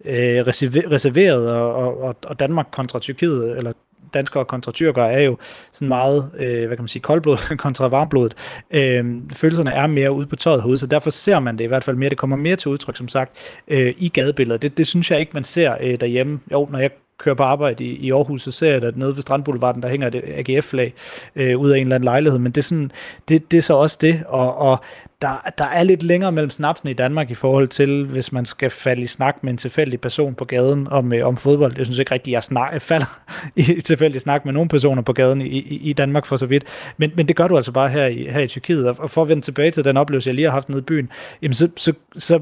[0.05, 3.73] øh, reserveret, og, og, og Danmark kontra Tyrkiet, eller
[4.15, 5.37] danskere kontra tyrkere er jo
[5.73, 8.35] sådan meget, øh, hvad kan man sige, koldblod kontra varmblodet.
[8.71, 11.85] Øh, følelserne er mere ude på tøjet herude, så derfor ser man det i hvert
[11.85, 12.11] fald mere.
[12.11, 13.33] Det kommer mere til udtryk, som sagt,
[13.69, 14.63] øh, i gadebilledet.
[14.63, 16.41] Det, det synes jeg ikke, man ser øh, derhjemme.
[16.53, 19.23] Jo, når jeg kører på arbejde i, i Aarhus, så ser jeg, at nede ved
[19.23, 20.95] Strandboulevarden, der hænger et AGF-flag
[21.37, 22.91] øh, ud af en eller anden lejlighed, men det er, sådan,
[23.29, 24.79] det, det er så også det, og, og
[25.23, 28.71] der, der er lidt længere mellem snapsen i Danmark i forhold til, hvis man skal
[28.71, 31.75] falde i snak med en tilfældig person på gaden om, øh, om fodbold.
[31.77, 33.21] Jeg synes ikke rigtigt, at jeg snak, falder
[33.57, 36.65] i tilfældig snak med nogle personer på gaden i, i, i Danmark for så vidt.
[36.97, 38.89] Men, men det gør du altså bare her i, her i Tyrkiet.
[38.89, 41.11] Og for at vende tilbage til den oplevelse, jeg lige har haft nede i byen,
[41.43, 42.41] jamen så, så, så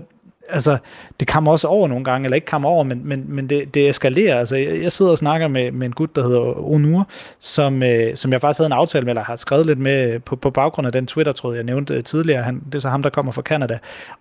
[0.49, 0.79] altså,
[1.21, 3.89] det kommer også over nogle gange, eller ikke kommer over, men, men, men det, det
[3.89, 4.39] eskalerer.
[4.39, 8.17] Altså, jeg, jeg sidder og snakker med, med en gut, der hedder Onur, som, øh,
[8.17, 10.51] som jeg faktisk havde en aftale med, eller har skrevet lidt med øh, på, på
[10.51, 12.43] baggrund af den Twitter-tråd, jeg nævnte øh, tidligere.
[12.43, 13.79] Han, det er så ham, der kommer fra Canada.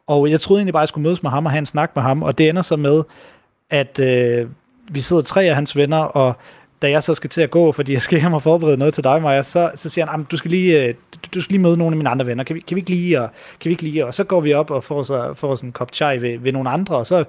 [0.07, 1.91] Og jeg troede egentlig bare, at jeg skulle mødes med ham og have en snak
[1.95, 3.03] med ham, og det ender så med,
[3.69, 4.47] at øh,
[4.89, 6.33] vi sidder tre af hans venner, og
[6.85, 9.03] da jeg så skal til at gå, fordi jeg skal hjem og forberede noget til
[9.03, 11.77] dig, Maja, så, så siger han, du skal lige, øh, du, du skal lige møde
[11.77, 12.43] nogle af mine andre venner.
[12.43, 14.53] Kan vi, kan vi ikke lige, og, kan vi ikke lige, og så går vi
[14.53, 17.23] op og får, så, får sådan en kop chai ved, ved nogle andre, og så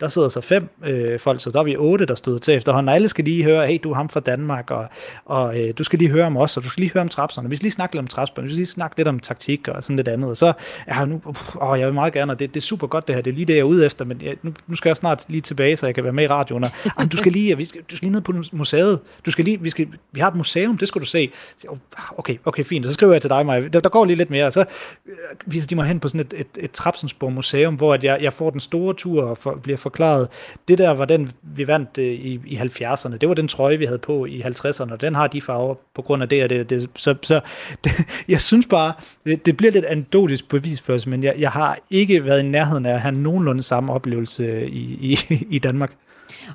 [0.00, 2.88] der sidder så fem øh, folk, så der er vi otte, der stod til efterhånden,
[2.88, 4.86] og alle skal lige høre, hey, du er ham fra Danmark, og,
[5.24, 7.50] og øh, du skal lige høre om os, og du skal lige høre om trapserne,
[7.50, 9.82] vi skal lige snakke lidt om trapserne, vi skal lige snakke lidt om taktik og
[9.82, 10.52] sådan lidt andet, og så,
[10.88, 11.20] ja, nu,
[11.60, 13.34] åh, jeg vil meget gerne, og det, det er super godt det her, det er
[13.34, 15.76] lige det, jeg er ude efter, men jeg, nu, nu skal jeg snart lige tilbage,
[15.76, 17.80] så jeg kan være med i radioen, og ah, jamen, du skal lige, vi skal,
[17.90, 20.78] du skal lige ned på museet, du skal lige, vi, skal, vi har et museum,
[20.78, 21.30] det skal du se.
[21.58, 24.04] Så, ah, okay, okay, fint, og så skriver jeg til dig, Maja, der, der går
[24.04, 24.60] lige lidt mere, og så
[25.06, 25.14] øh,
[25.46, 28.32] viser de mig hen på sådan et, et, et Trapsensborg museum, hvor at jeg, jeg
[28.32, 30.28] får den store tur og for, bliver forklaret,
[30.68, 33.84] det der var den, vi vandt øh, i, i 70'erne, det var den trøje, vi
[33.84, 36.70] havde på i 50'erne, og den har de farver på grund af det og det.
[36.70, 37.40] det så så
[37.84, 37.92] det,
[38.28, 38.92] jeg synes bare,
[39.26, 42.94] det, det bliver lidt anekdotisk bevisførelse, men jeg, jeg har ikke været i nærheden af
[42.94, 45.18] at have nogenlunde samme oplevelse øh, i, i,
[45.56, 45.92] i Danmark.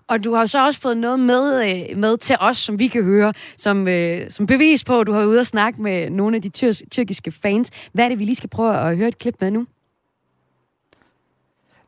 [0.08, 3.34] Og du har så også fået noget med, med til os, som vi kan høre,
[3.58, 6.42] som, øh, som bevis på, at du har været ude og snakke med nogle af
[6.42, 7.70] de tyr- tyrkiske fans.
[7.94, 9.66] Hvad er det, vi lige skal prøve at høre et klip med nu?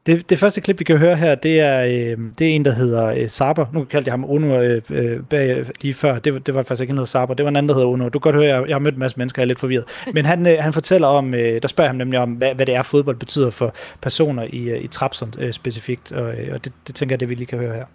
[0.06, 2.72] Det, det første klip, vi kan høre her, det er, øh, det er en, der
[2.72, 3.66] hedder øh, Saber.
[3.74, 6.20] Nu kaldte jeg ham Ono øh, øh, bag, lige før.
[6.20, 7.34] Det, det var faktisk ikke en, der hedder Saber.
[7.34, 8.10] Det var en anden, der hedder Ono.
[8.10, 9.86] Du kan godt høre, jeg, jeg har mødt en masse mennesker, jeg er lidt forvirret.
[10.13, 12.76] Men han, øh, han fortæller om, øh, der spørger ham nemlig om, hvad, hvad det
[12.76, 16.12] er, fodbold betyder for personer i, øh, i Trabzon øh, specifikt.
[16.12, 17.86] Og, øh, og det, det tænker jeg, det vi lige kan høre her.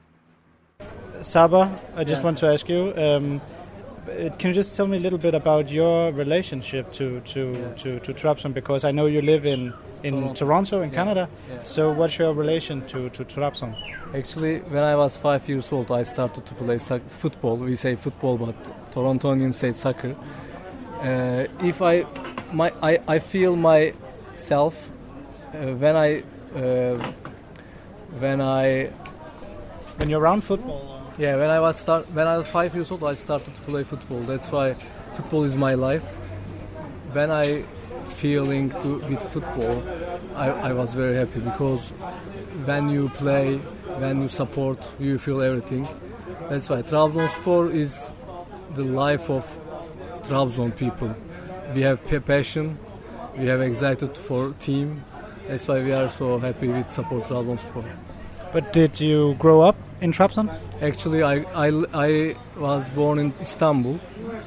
[1.23, 1.67] Saber,
[2.01, 3.41] I just want to ask you, um,
[4.39, 7.77] can you just tell me a little bit about your relationship to to yeah.
[7.77, 8.53] to, to Trabzon?
[8.53, 10.95] Because I know you live in in Toronto, Toronto in yeah.
[10.97, 11.29] Canada.
[11.51, 11.63] Yeah.
[11.63, 13.75] So what's your relation to, to Trabzon?
[14.15, 17.57] Actually, when I was five years old, I started to play football.
[17.57, 18.57] We say football, but
[18.93, 20.17] Torontonians say soccer.
[21.01, 22.05] Uh, if I,
[22.53, 24.89] my, I, I feel myself
[25.53, 26.23] uh, when I,
[26.55, 26.97] uh,
[28.19, 28.91] when I,
[29.97, 30.97] when you're around football.
[31.19, 33.83] Yeah, when I was start, when I was five years old, I started to play
[33.83, 34.21] football.
[34.21, 34.75] That's why
[35.15, 36.05] football is my life.
[37.13, 37.65] When I
[38.13, 39.83] feeling to, with football,
[40.35, 41.91] I, I was very happy because
[42.65, 45.87] when you play, when you support, you feel everything.
[46.49, 48.11] That's why Trabzonspor is
[48.75, 49.45] the life of
[50.23, 51.15] Trabzon people.
[51.75, 52.79] We have passion,
[53.37, 55.05] we have excited for team.
[55.47, 57.85] That's why we are so happy with support Trabzonspor.
[58.53, 60.49] But did you grow up in Trabzon?
[60.81, 63.99] Actually, I, I, I was born in Istanbul,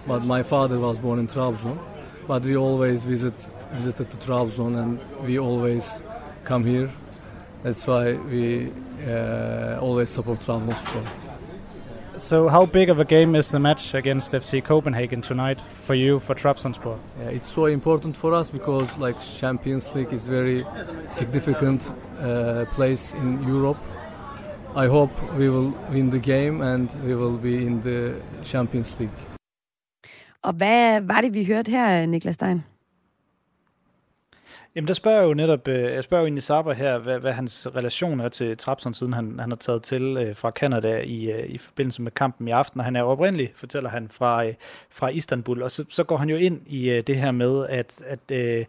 [0.07, 1.77] but my father was born in Trabzon
[2.27, 3.33] but we always visit
[3.73, 6.03] visited to Trabzon and we always
[6.43, 6.91] come here.
[7.63, 8.71] That's why we
[9.07, 11.07] uh, always support Trabzonspor.
[12.17, 16.19] So, how big of a game is the match against FC Copenhagen tonight for you
[16.19, 16.99] for Trabzonspor?
[17.19, 20.65] Yeah, it's so important for us because like Champions League is very
[21.09, 23.77] significant uh, place in Europe.
[24.75, 29.30] I hope we will win the game and we will be in the Champions League.
[30.41, 32.63] Og hvad var det, vi hørte her, Niklas Stein?
[34.75, 37.33] Jamen, der spørger jeg jo netop, øh, jeg spørger jo egentlig Saber her, hvad, hvad
[37.33, 41.31] hans relation er til Trapson, siden han, han har taget til øh, fra Canada i,
[41.31, 44.53] øh, i forbindelse med kampen i aften, og han er oprindelig, fortæller han, fra, øh,
[44.89, 48.01] fra Istanbul, og så, så går han jo ind i øh, det her med, at,
[48.05, 48.65] at øh,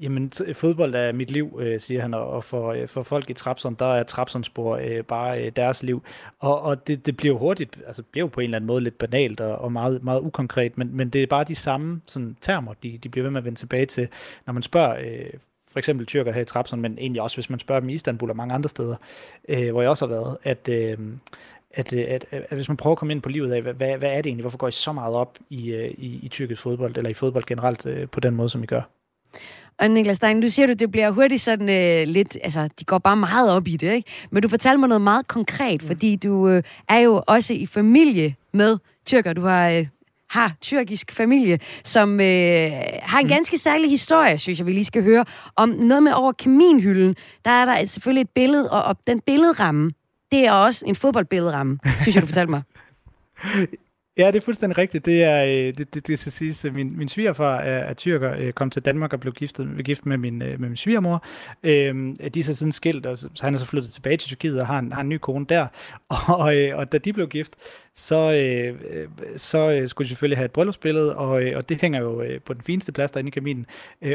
[0.00, 3.74] Jamen, fodbold er mit liv, øh, siger han, og for, øh, for folk i Trapson,
[3.74, 6.02] der er Trapsonspor øh, bare øh, deres liv.
[6.38, 8.80] Og, og det, det bliver jo hurtigt, altså bliver jo på en eller anden måde
[8.80, 12.36] lidt banalt og, og meget, meget ukonkret, men, men det er bare de samme sådan,
[12.40, 14.08] termer, de, de bliver ved med at vende tilbage til,
[14.46, 15.30] når man spørger øh,
[15.70, 18.30] for eksempel tyrker her i Trapson, men egentlig også, hvis man spørger dem i Istanbul
[18.30, 18.96] og mange andre steder,
[19.48, 20.98] øh, hvor jeg også har været, at, øh,
[21.70, 23.74] at, øh, at, at, at hvis man prøver at komme ind på livet af, hvad,
[23.74, 26.62] hvad er det egentlig, hvorfor går I så meget op i, øh, i, i tyrkisk
[26.62, 28.82] fodbold, eller i fodbold generelt øh, på den måde, som I gør?
[29.78, 32.98] Og Niklas Stein, du siger, at det bliver hurtigt sådan øh, lidt, altså de går
[32.98, 34.10] bare meget op i det, ikke?
[34.30, 35.86] Men du fortalte mig noget meget konkret, mm.
[35.86, 39.32] fordi du øh, er jo også i familie med tyrker.
[39.32, 39.86] Du har øh,
[40.30, 42.70] har tyrkisk familie, som øh,
[43.02, 43.28] har en mm.
[43.28, 45.24] ganske særlig historie, synes jeg, vi lige skal høre.
[45.56, 49.92] Om noget med over kaminhylden, der er der selvfølgelig et billede, og, og den billedramme,
[50.32, 52.62] det er også en fodboldbilleramme, synes jeg, du fortalte mig.
[54.18, 55.04] Ja, det er fuldstændig rigtigt.
[55.04, 58.52] Det er, øh, det, det, det skal siges, min, min svigerfar er, er tyrker, øh,
[58.52, 61.24] kom til Danmark og blev giftet, gift med min, øh, med min svigermor.
[61.62, 64.28] Øhm, de er så siden skilt, og så, så han er så flyttet tilbage til
[64.28, 65.66] Tyrkiet og har en, har en ny kone der.
[66.08, 67.52] Og, og, og da de blev gift,
[67.96, 72.00] så, øh, så øh, skulle de selvfølgelig have et bryllupsbillede, og, øh, og det hænger
[72.00, 73.66] jo øh, på den fineste plads derinde i kaminen.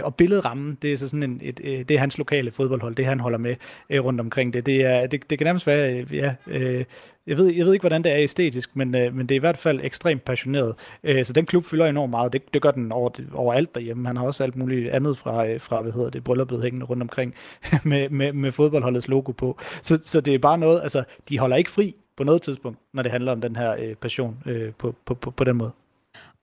[0.02, 3.20] Og billedrammen, det er så sådan en, et, det er hans lokale fodboldhold, det han
[3.20, 3.56] holder med
[3.92, 4.66] rundt omkring det.
[4.66, 6.86] Det, er, det, det kan nærmest være, ja, øh,
[7.28, 9.40] jeg ved, jeg ved ikke, hvordan det er æstetisk, men, øh, men det er i
[9.40, 10.76] hvert fald ekstremt passioneret.
[11.04, 12.34] Øh, så den klub fylder enormt meget.
[12.34, 14.08] Det, det gør den over, over alt derhjemme.
[14.08, 17.04] Han har også alt muligt andet fra, øh, fra hvad hedder det, brylluppet hængende rundt
[17.04, 17.36] omkring
[17.84, 19.60] med, med, med fodboldholdets logo på.
[19.82, 23.04] Så, så det er bare noget, altså, de holder ikke fri på noget tidspunkt, når
[23.04, 25.72] det handler om den her øh, passion øh, på, på, på, på den måde.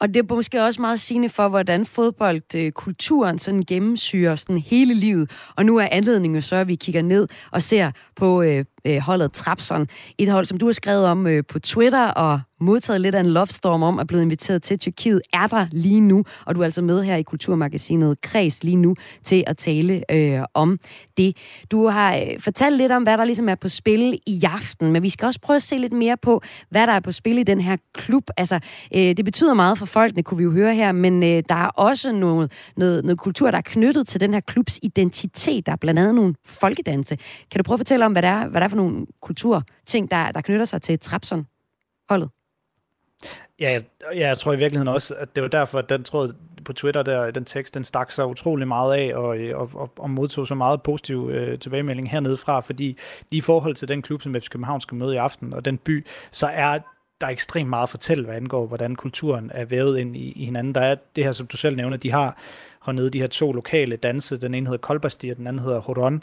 [0.01, 4.95] Og det er måske også meget sigende for, hvordan fodboldkulturen øh, sådan gennemsyrer sådan hele
[4.95, 5.31] livet.
[5.57, 9.33] Og nu er anledningen så, at vi kigger ned og ser på øh, øh, holdet
[9.33, 9.87] Trapson.
[10.18, 13.27] Et hold, som du har skrevet om øh, på Twitter og modtaget lidt af en
[13.27, 16.64] love storm om, er blevet inviteret til Tyrkiet, er der lige nu, og du er
[16.64, 20.79] altså med her i Kulturmagasinet Kreds lige nu til at tale øh, om
[21.16, 21.37] det.
[21.70, 25.03] Du har øh, fortalt lidt om, hvad der ligesom er på spil i aften, men
[25.03, 27.42] vi skal også prøve at se lidt mere på, hvad der er på spil i
[27.42, 28.31] den her klub.
[28.37, 28.61] Altså,
[28.94, 31.68] øh, det betyder meget for folkene, kunne vi jo høre her, men øh, der er
[31.68, 35.66] også noget, noget, noget kultur, der er knyttet til den her klubs identitet.
[35.66, 37.16] Der er blandt andet nogle folkedanse.
[37.51, 40.11] Kan du prøve at fortælle om, hvad det er, hvad det er for nogle kulturting,
[40.11, 42.31] der, der knytter sig til Trapson-holdet?
[43.61, 46.35] Ja, jeg, ja, jeg tror i virkeligheden også, at det var derfor, at den tråd
[46.64, 50.11] på Twitter, der, den tekst, den stak så utrolig meget af, og, og, og, og
[50.11, 52.97] modtog så meget positiv øh, tilbagemelding hernede fra, fordi
[53.31, 56.07] i forhold til den klub, som FC København skal møde i aften, og den by,
[56.31, 56.79] så er
[57.21, 60.45] der er ekstremt meget at fortælle, hvad angår, hvordan kulturen er vævet ind i, i
[60.45, 60.75] hinanden.
[60.75, 62.38] Der er det her, som du selv nævner, de har
[62.87, 64.41] hernede de her to lokale danse.
[64.41, 66.23] Den ene hedder Kolbasti, og den anden hedder Horon.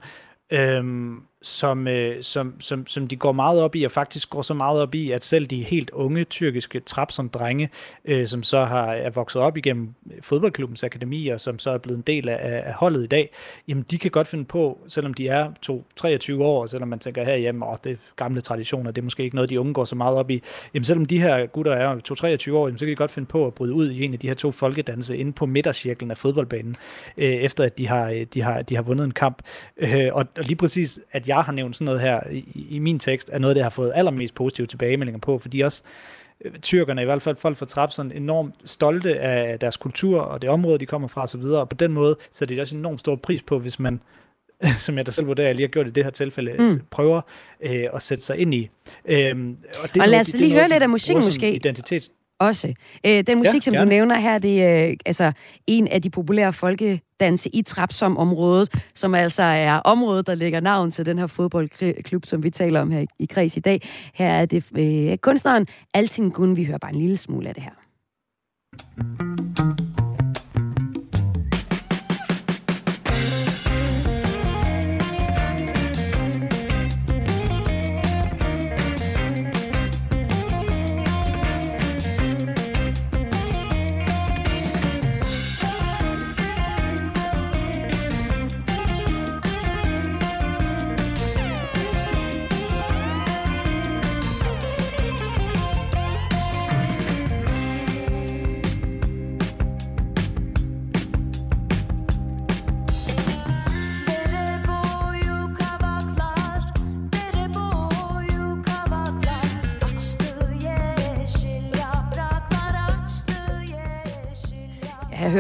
[0.52, 4.54] Øhm, som, øh, som, som, som de går meget op i, og faktisk går så
[4.54, 7.70] meget op i, at selv de helt unge tyrkiske som drenge,
[8.06, 11.98] øh, som så har, er vokset op igennem fodboldklubbens akademi, og som så er blevet
[11.98, 13.30] en del af, af holdet i dag,
[13.68, 17.00] jamen de kan godt finde på, selvom de er to, 23 år, og selvom man
[17.00, 19.86] tænker herhjemme, åh, det er gamle traditioner, det er måske ikke noget, de unge går
[19.86, 20.42] så meget op i,
[20.74, 21.96] jamen selvom de her gutter er
[22.50, 24.20] 2-23 år, jamen, så kan de godt finde på at bryde ud i en af
[24.20, 26.76] de her to folkedanse inde på midtercirklen af fodboldbanen,
[27.18, 29.42] øh, efter at de har, øh, de, har, de har vundet en kamp.
[29.78, 32.80] Øh, og, og lige præcis, at jeg jeg har nævnt sådan noget her i, i
[32.80, 35.84] min tekst, er noget, det har fået allermest positive tilbagemeldinger på, fordi også
[36.46, 40.50] øh, tyrkerne, i hvert fald folk fra Trabzon, enormt stolte af deres kultur og det
[40.50, 43.42] område, de kommer fra osv., og på den måde så det også enormt stor pris
[43.42, 44.00] på, hvis man
[44.86, 46.82] som jeg da selv vurderer, jeg lige har gjort i det her tilfælde, mm.
[46.90, 47.22] prøver
[47.62, 48.70] øh, at sætte sig ind i.
[49.06, 51.56] Øhm, og, det og lad os lige høre lidt af musikken måske.
[51.56, 52.10] Identitet.
[52.40, 52.74] Også.
[53.06, 53.86] Øh, den musik, ja, som gerne.
[53.86, 55.32] du nævner her, det er øh, altså
[55.68, 61.06] en af de populære folkedanse i Trapsom-området, som altså er området, der lægger navn til
[61.06, 63.82] den her fodboldklub, som vi taler om her i, Kreds i dag.
[64.14, 66.58] Her er det øh, kunstneren Alting Gun.
[66.58, 67.72] Vi hører bare en lille smule af det her.
[68.98, 69.25] hører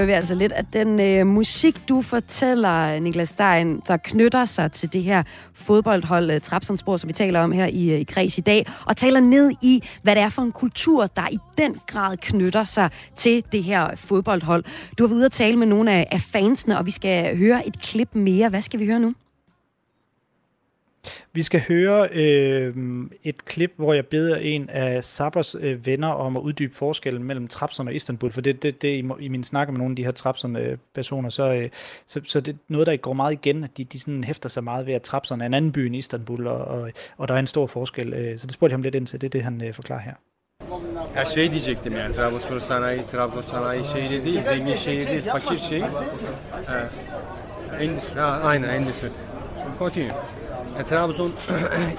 [0.07, 4.93] vi altså lidt at den øh, musik, du fortæller, Niklas Stein, der knytter sig til
[4.93, 8.41] det her fodboldhold, øh, Trapsonsborg, som vi taler om her i, øh, i Græs i
[8.41, 12.17] dag, og taler ned i, hvad det er for en kultur, der i den grad
[12.17, 14.63] knytter sig til det her fodboldhold.
[14.97, 17.67] Du har været ude og tale med nogle af, af fansene, og vi skal høre
[17.67, 18.49] et klip mere.
[18.49, 19.13] Hvad skal vi høre nu?
[21.33, 22.75] Vi skal høre øh,
[23.23, 27.47] et klip, hvor jeg beder en af Sabers øh, venner om at uddybe forskellen mellem
[27.47, 30.03] Trapson og Istanbul, for det, det, det i, i min snakker med nogle af de
[30.03, 31.69] her Trapson-personer, øh, så, øh,
[32.07, 34.63] så, så det er noget, der går meget igen, at de, de sådan hæfter sig
[34.63, 37.39] meget ved, at Trapson er en anden by end Istanbul, og, og, og der er
[37.39, 38.13] en stor forskel.
[38.13, 40.01] Øh, så det spurgte jeg ham lidt ind til, det er det, han øh, forklarer
[40.01, 40.13] her.
[41.15, 45.83] Her şey diyecektim yani Trabzonspor sanayi, Trabzon sanayi şehri değil, zengin şehir değil, fakir şehir.
[46.69, 49.09] Ee, endüstri, ha, aynen endüstri.
[49.79, 50.11] Continue.
[50.75, 51.31] Uh, Trabzon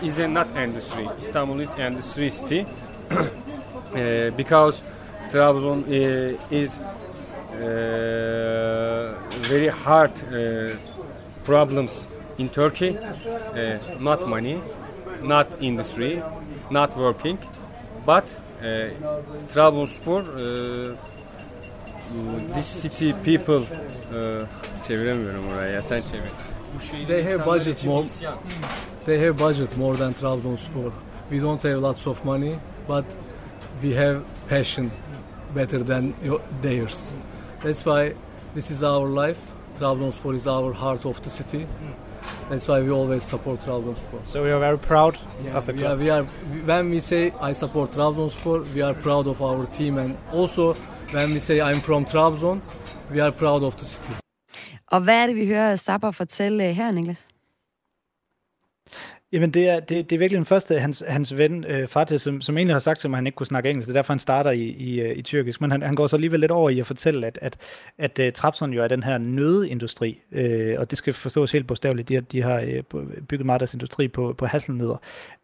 [0.06, 1.08] is a not industry.
[1.16, 2.66] Istanbul is industry city
[3.10, 4.82] uh, because
[5.30, 6.84] Trabzon uh, is uh,
[9.48, 10.68] very hard uh,
[11.44, 12.98] problems in Turkey.
[12.98, 14.60] Uh, not money,
[15.22, 16.22] not industry,
[16.70, 17.38] not working,
[18.04, 18.90] but uh,
[19.48, 20.96] Trabzonspor uh,
[22.54, 23.62] this city people
[24.12, 24.46] uh,
[24.86, 26.55] çeviremiyorum oraya sen çevir.
[27.06, 28.04] They have budget more.
[29.04, 30.92] They have budget more than Trabzonspor.
[31.30, 33.04] We don't have lots of money, but
[33.82, 34.90] we have passion
[35.54, 36.14] better than
[36.60, 37.14] theirs.
[37.62, 38.14] That's why
[38.54, 39.38] this is our life.
[39.78, 41.66] Trabzonspor is our heart of the city.
[42.48, 44.26] That's why we always support Trabzonspor.
[44.26, 45.98] So we are very proud yeah, of the club.
[46.00, 49.66] We are, we are, when we say I support Trabzonspor, we are proud of our
[49.66, 50.74] team, and also
[51.10, 52.60] when we say I'm from Trabzon,
[53.10, 54.25] we are proud of the city.
[54.90, 57.28] Og hvad er det, vi hører Sapper fortælle øh, her, Niklas?
[59.32, 62.40] Jamen, det er, det, det er virkelig den første, hans, hans ven, øh, Fatih, som,
[62.40, 63.88] som egentlig har sagt til mig, at han ikke kunne snakke engelsk.
[63.88, 65.60] Det er derfor, han starter i, i, øh, i tyrkisk.
[65.60, 67.56] Men han, han går så alligevel lidt over i at fortælle, at, at,
[67.98, 70.20] at, øh, at uh, Trabzon jo er den her nødeindustri.
[70.32, 72.08] Øh, og det skal forstås helt bogstaveligt.
[72.08, 72.82] De har, de har øh,
[73.28, 74.96] bygget meget deres industri på, på hasselnødder.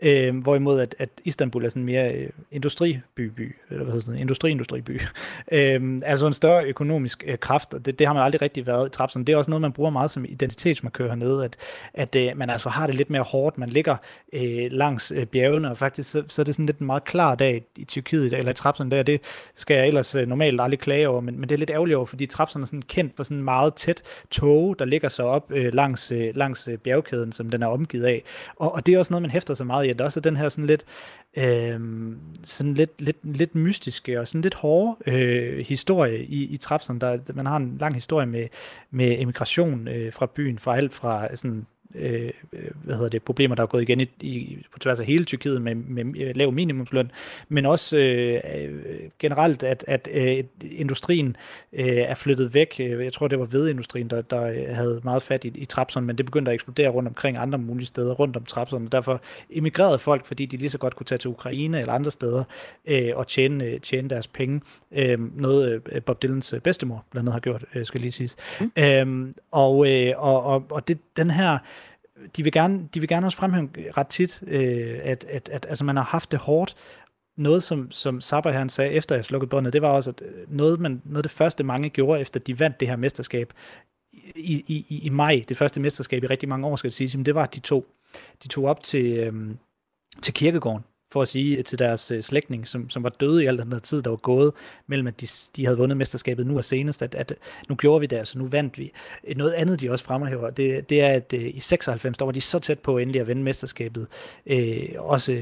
[0.02, 3.57] Øh, hvorimod, at, at Istanbul er sådan mere øh, industribyby.
[3.70, 5.00] eller hvad hedder sådan, industri-industriby.
[5.52, 8.86] øh, altså en større økonomisk øh, kraft, og det, det har man aldrig rigtig været
[8.86, 9.24] i Trabzon.
[9.24, 11.57] Det er også noget, man bruger meget som identitetsmarkør hernede, at,
[11.94, 13.59] at øh, man altså har det lidt mere hårdt.
[13.59, 13.97] Man ligger
[14.33, 17.35] øh, langs øh, bjergene, og faktisk så, så er det sådan lidt en meget klar
[17.35, 19.20] dag i Tyrkiet, eller i Trapsen der, det
[19.55, 22.07] skal jeg ellers øh, normalt aldrig klage over, men, men det er lidt ærgerligt over,
[22.07, 25.74] fordi Trapsen er sådan kendt for sådan meget tæt tog, der ligger så op øh,
[25.74, 28.22] langs, øh, langs øh, bjergkæden, som den er omgivet af.
[28.57, 30.22] Og, og det er også noget, man hæfter sig meget i, at der også er
[30.22, 30.85] den her sådan lidt,
[31.37, 31.80] øh,
[32.45, 37.01] sådan lidt, lidt, lidt mystiske og sådan lidt hårde øh, historie i, i Trapsen.
[37.01, 38.47] Der, man har en lang historie med,
[38.91, 42.30] med emigration øh, fra byen, fra alt fra sådan øh,
[42.82, 45.62] hvad hedder det, problemer, der er gået igen i, i, på tværs af hele Tyrkiet
[45.62, 47.11] med, med lav minimumsløn,
[47.49, 48.40] men også øh,
[49.18, 51.36] generelt, at, at øh, industrien
[51.72, 52.80] øh, er flyttet væk.
[52.80, 56.26] Jeg tror, det var vedindustrien, der, der havde meget fat i, i Trapson, men det
[56.26, 59.20] begyndte at eksplodere rundt omkring andre mulige steder rundt om Trapson, og derfor
[59.51, 62.45] emigrerede folk, fordi de lige så godt kunne tage til Ukraine eller andre steder
[62.86, 64.61] øh, og tjene, tjene deres penge.
[64.93, 68.36] Øh, noget øh, Bob Dylans bedstemor blandt andet har gjort, øh, skal lige siges.
[68.61, 68.72] Mm.
[68.78, 71.59] Øh, og, øh, og, og, og det, den her
[72.36, 75.84] de vil gerne, de vil gerne også fremhæve ret tit, øh, at, at, at altså
[75.84, 76.76] man har haft det hårdt.
[77.36, 80.56] Noget, som, som Saber han sagde, efter jeg slukkede båndet, det var også, at øh,
[80.56, 83.52] noget, man, noget af det første, mange gjorde, efter de vandt det her mesterskab
[84.36, 87.34] i, i, i maj, det første mesterskab i rigtig mange år, skal jeg sige, det
[87.34, 87.86] var, at de tog,
[88.42, 89.54] de tog op til, øh,
[90.22, 93.46] til kirkegården for at sige øh, til deres øh, slægtning, som, som var døde i
[93.46, 94.52] al den her tid, der var gået,
[94.86, 97.36] mellem at de, de havde vundet mesterskabet nu og senest, at, at øh,
[97.68, 98.92] nu gjorde vi det, altså nu vandt vi.
[99.28, 102.32] Øh, noget andet, de også fremhæver, det, det er, at øh, i 96, der var
[102.32, 104.06] de så tæt på endelig at vinde mesterskabet,
[104.46, 105.32] øh, også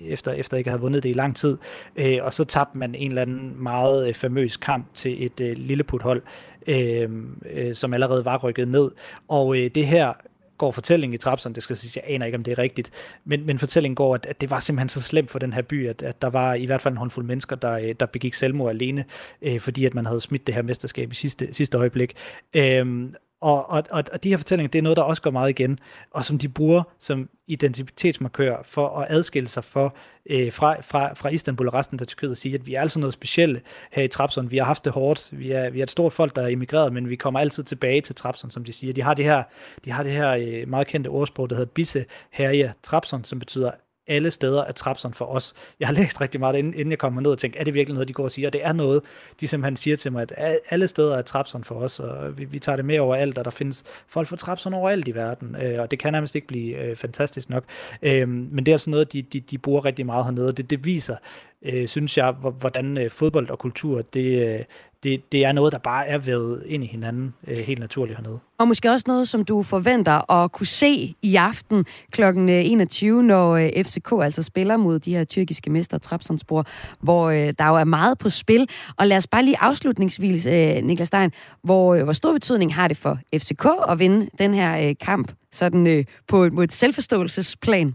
[0.00, 1.58] efter, efter ikke at have vundet det i lang tid,
[1.96, 5.56] øh, og så tabte man en eller anden meget øh, famøs kamp til et øh,
[5.56, 6.22] lilleputhold,
[6.66, 7.10] øh,
[7.52, 8.90] øh, som allerede var rykket ned,
[9.28, 10.12] og øh, det her
[10.58, 12.90] går fortællingen i Trapsen, det skal sige, jeg aner ikke, om det er rigtigt,
[13.24, 15.88] men, men fortællingen går, at, at det var simpelthen så slemt for den her by,
[15.88, 18.70] at, at der var i hvert fald en håndfuld mennesker, der, øh, der begik selvmord
[18.70, 19.04] alene,
[19.42, 22.14] øh, fordi at man havde smidt det her mesterskab i sidste, sidste øjeblik.
[22.56, 23.08] Øh,
[23.40, 25.78] og, og, og, og de her fortællinger, det er noget, der også går meget igen,
[26.10, 29.96] og som de bruger som identitetsmarkør for at adskille sig for,
[30.30, 33.00] øh, fra, fra, fra Istanbul og resten af Tyrkiet og sige, at vi er altså
[33.00, 33.62] noget specielt
[33.92, 34.50] her i Trabzon.
[34.50, 35.28] Vi har haft det hårdt.
[35.32, 38.00] Vi er, vi er et stort folk, der er emigreret, men vi kommer altid tilbage
[38.00, 38.92] til Trabzon, som de siger.
[38.92, 39.42] De har det her,
[39.84, 43.70] de har det her øh, meget kendte ordsprog, der hedder Bisse Herje Trabzon, som betyder
[44.08, 45.54] alle steder er Trapson for os.
[45.80, 48.08] Jeg har læst rigtig meget, inden jeg kommer ned og tænkte, er det virkelig noget,
[48.08, 48.48] de går og siger?
[48.48, 49.02] Og det er noget,
[49.40, 52.58] de simpelthen siger til mig, at alle steder er Trapson for os, og vi, vi
[52.58, 55.90] tager det med overalt, og der findes folk for Trapson overalt i verden, øh, og
[55.90, 57.64] det kan nærmest ikke blive øh, fantastisk nok.
[58.02, 60.70] Øh, men det er altså noget, de, de, de bruger rigtig meget hernede, og det,
[60.70, 61.16] det viser,
[61.62, 64.64] øh, synes jeg, hvordan øh, fodbold og kultur, det, øh,
[65.06, 68.38] det, det er noget, der bare er vævet ind i hinanden øh, helt naturligt hernede.
[68.58, 72.22] Og måske også noget, som du forventer at kunne se i aften kl.
[72.22, 76.64] 21, øh, når øh, FCK altså spiller mod de her tyrkiske mester Trabzonspor,
[77.00, 78.68] hvor øh, der jo er meget på spil.
[78.96, 81.30] Og lad os bare lige afslutningsvis, øh, Niklas Stein,
[81.62, 85.32] hvor, øh, hvor stor betydning har det for FCK at vinde den her øh, kamp
[85.52, 87.94] sådan øh, på, på et selvforståelsesplan?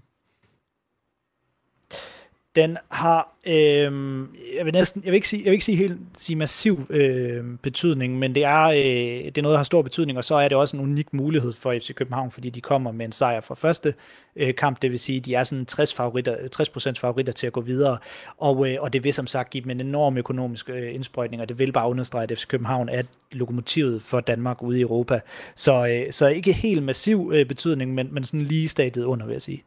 [2.55, 3.91] Den har, øh,
[4.57, 7.43] jeg vil næsten, jeg vil ikke sige, jeg vil ikke sige helt sige massiv øh,
[7.61, 10.47] betydning, men det er, øh, det er noget, der har stor betydning, og så er
[10.47, 13.55] det også en unik mulighed for FC København, fordi de kommer med en sejr fra
[13.55, 13.93] første
[14.35, 17.61] øh, kamp, det vil sige, de er sådan 60 favoritter, 60% favoritter til at gå
[17.61, 17.97] videre,
[18.37, 21.49] og, øh, og det vil som sagt give dem en enorm økonomisk øh, indsprøjtning, og
[21.49, 25.19] det vil bare understrege, at FC København er lokomotivet for Danmark ude i Europa.
[25.55, 29.33] Så, øh, så ikke helt massiv øh, betydning, men, men sådan lige statet under, vil
[29.33, 29.63] jeg sige.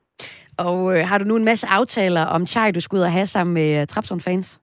[0.57, 3.27] Og øh, har du nu en masse aftaler om Chai, du skal ud og have
[3.27, 4.61] sammen med øh, uh, Trapson-fans?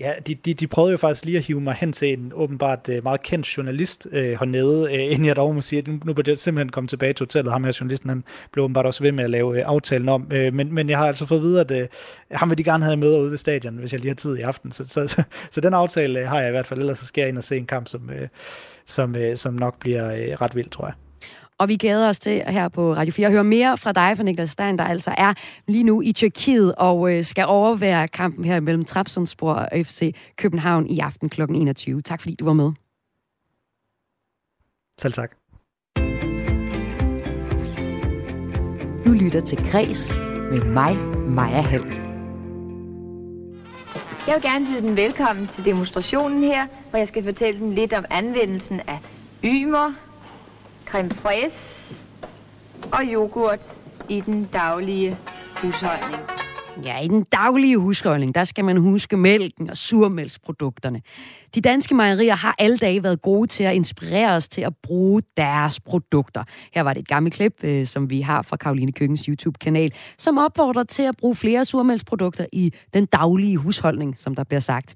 [0.00, 2.88] Ja, de, de, de prøvede jo faktisk lige at hive mig hen til en åbenbart
[2.88, 6.14] uh, meget kendt journalist uh, hernede, uh, inden jeg dog må sige, at nu, nu
[6.14, 7.52] burde jeg simpelthen komme tilbage til hotellet.
[7.52, 10.22] Ham her journalisten, han blev åbenbart også ved med at lave uh, aftalen om.
[10.22, 11.86] Uh, men, men jeg har altså fået at vide, at uh,
[12.38, 14.40] ham vil de gerne have med ude ved stadion, hvis jeg lige har tid i
[14.40, 14.72] aften.
[14.72, 17.22] Så, så, så, så den aftale uh, har jeg i hvert fald, ellers så skal
[17.22, 18.28] jeg ind og se en kamp, som, uh,
[18.86, 20.94] som, uh, som nok bliver uh, ret vild, tror jeg.
[21.60, 24.22] Og vi glæder os til her på Radio 4 at høre mere fra dig, fra
[24.22, 25.34] Niklas Stein, der altså er
[25.68, 30.86] lige nu i Tyrkiet og øh, skal overvære kampen her mellem Trabzonspor og FC København
[30.86, 31.42] i aften kl.
[31.42, 32.02] 21.
[32.02, 32.72] Tak fordi du var med.
[34.98, 35.30] Selv tak.
[39.04, 40.14] Du lytter til Græs
[40.50, 40.96] med mig,
[41.28, 41.86] Maja Hall.
[44.26, 47.92] Jeg vil gerne byde den velkommen til demonstrationen her, hvor jeg skal fortælle dem lidt
[47.92, 48.98] om anvendelsen af
[49.44, 49.92] ymer,
[50.90, 51.56] creme fraise
[52.92, 55.18] og yoghurt i den daglige
[55.56, 56.22] husholdning.
[56.84, 61.02] Ja, i den daglige husholdning, der skal man huske mælken og surmælksprodukterne.
[61.54, 65.22] De danske mejerier har alle dage været gode til at inspirere os til at bruge
[65.36, 66.44] deres produkter.
[66.74, 70.38] Her var det et gammelt klip, øh, som vi har fra Karoline Køkkens YouTube-kanal, som
[70.38, 74.94] opfordrer til at bruge flere surmælksprodukter i den daglige husholdning, som der bliver sagt.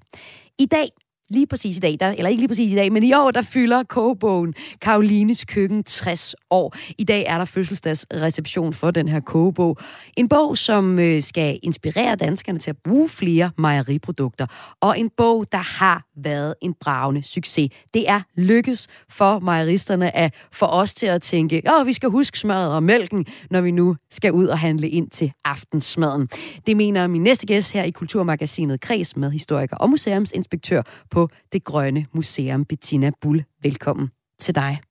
[0.59, 0.89] I dag
[1.29, 3.41] Lige præcis i dag, der, eller ikke lige præcis i dag, men i år, der
[3.41, 6.75] fylder kogebogen Karolines Køkken 60 år.
[6.97, 9.77] I dag er der fødselsdagsreception for den her kogebog.
[10.17, 14.45] En bog, som øh, skal inspirere danskerne til at bruge flere mejeriprodukter.
[14.81, 17.69] Og en bog, der har været en bravende succes.
[17.93, 22.39] Det er lykkes for mejeristerne at få os til at tænke, åh, vi skal huske
[22.39, 26.27] smøret og mælken, når vi nu skal ud og handle ind til aftensmaden.
[26.67, 30.81] Det mener min næste gæst her i Kulturmagasinet Kreds med historiker og museumsinspektør
[31.15, 32.65] på Det Grønne Museum.
[32.65, 34.09] Bettina Bull, velkommen
[34.39, 34.81] til dig.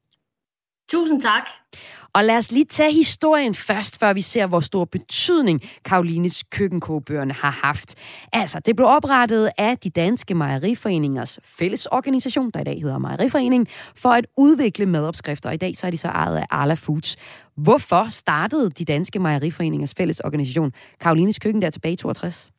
[0.91, 1.43] Tusind tak.
[2.15, 7.35] Og lad os lige tage historien først, før vi ser, hvor stor betydning Karolines køkkenkogebøgerne
[7.35, 7.95] har haft.
[8.33, 14.09] Altså, det blev oprettet af de danske mejeriforeningers fællesorganisation, der i dag hedder Mejeriforening, for
[14.09, 17.17] at udvikle madopskrifter, og i dag så er de så ejet af Arla Foods.
[17.57, 22.54] Hvorfor startede de danske mejeriforeningers fællesorganisation Karolines Køkken der tilbage i 62?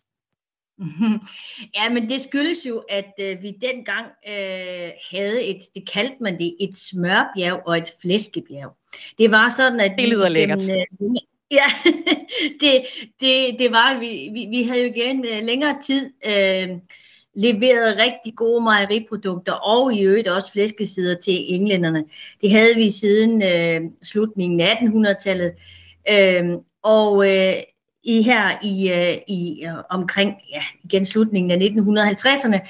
[1.76, 6.39] Ja, men det skyldes jo, at øh, vi dengang øh, havde et, det kaldte man
[6.39, 8.78] det, et smørbjerg og et flæskebjerg.
[9.17, 9.91] Det var sådan, at...
[9.97, 10.69] Det lyder lækkert.
[10.69, 10.86] Øh,
[11.59, 11.65] ja,
[12.61, 12.86] det,
[13.19, 16.69] det, det var, vi, vi, vi havde jo igen øh, længere tid øh,
[17.36, 22.05] leveret rigtig gode mejeriprodukter, og i øvrigt også flæskesider til englænderne.
[22.41, 25.53] Det havde vi siden øh, slutningen af 1800-tallet.
[26.11, 27.53] Øh, og øh,
[28.06, 32.68] i her i, øh, i øh, omkring ja, igen slutningen af 1950'erne,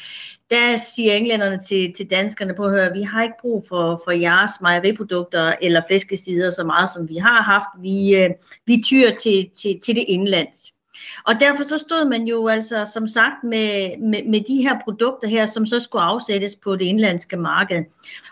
[0.51, 4.11] der siger englænderne til, til danskerne på at høre, vi har ikke brug for, for
[4.11, 7.81] jeres mejeriprodukter eller flæskesider så meget, som vi har haft.
[7.81, 8.29] Vi, øh,
[8.65, 10.74] vi tyr til, til, til det indlands.
[11.23, 15.27] Og derfor så stod man jo altså som sagt med, med, med de her produkter
[15.27, 17.83] her, som så skulle afsættes på det indlandske marked.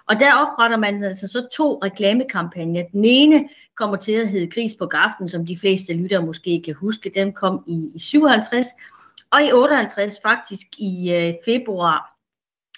[0.09, 2.83] Og der opretter man altså så to reklamekampagner.
[2.91, 6.73] Den ene kommer til at hedde Gris på Gaften, som de fleste lytter måske kan
[6.73, 7.11] huske.
[7.15, 8.67] Den kom i, i 57,
[9.31, 12.12] og i 58 faktisk i øh, februar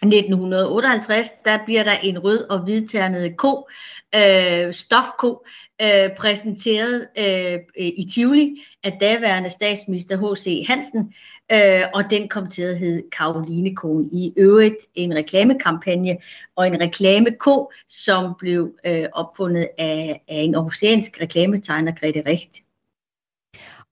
[0.06, 3.68] 1958, der bliver der en rød og hvidternet ko,
[4.16, 5.46] øh, stofko,
[5.82, 10.68] øh, præsenteret øh, i Tivoli af daværende statsminister H.C.
[10.68, 11.14] Hansen,
[11.52, 14.10] øh, og den kom til at hedde Karolinekoen.
[14.12, 16.18] I øvrigt en reklamekampagne
[16.56, 22.65] og en reklameko, som blev øh, opfundet af, af en aarhusiansk reklametegner, Grete Richt.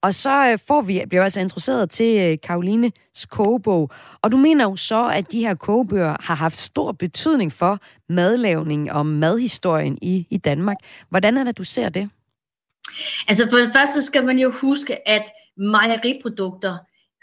[0.04, 3.90] Og så øh, får vi, bliver altså introduceret til øh, Karolines kogebog.
[4.22, 8.92] Og du mener jo så, at de her kogebøger har haft stor betydning for madlavning
[8.92, 10.76] og madhistorien i, i Danmark.
[11.10, 12.10] Hvordan er det, du ser det?
[13.28, 15.24] Altså for det første skal man jo huske, at
[15.56, 16.76] mejeriprodukter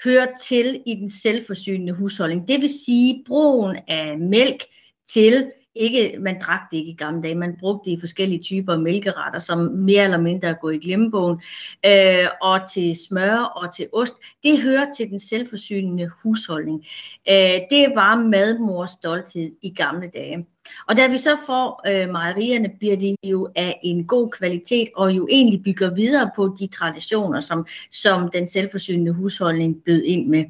[0.03, 2.47] hører til i den selvforsynende husholdning.
[2.47, 4.63] Det vil sige brugen af mælk
[5.09, 8.77] til ikke, man drak det ikke i gamle dage, man brugte det i forskellige typer
[8.77, 11.41] mælkeretter, som mere eller mindre er gået i glemmebogen,
[11.85, 14.13] øh, og til smør og til ost.
[14.43, 16.85] Det hører til den selvforsynende husholdning.
[17.29, 20.45] Øh, det var madmors stolthed i gamle dage.
[20.87, 25.11] Og da vi så får øh, mejerierne, bliver de jo af en god kvalitet, og
[25.11, 30.45] jo egentlig bygger videre på de traditioner, som, som den selvforsynende husholdning bød ind med.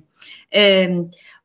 [0.57, 0.97] Øh,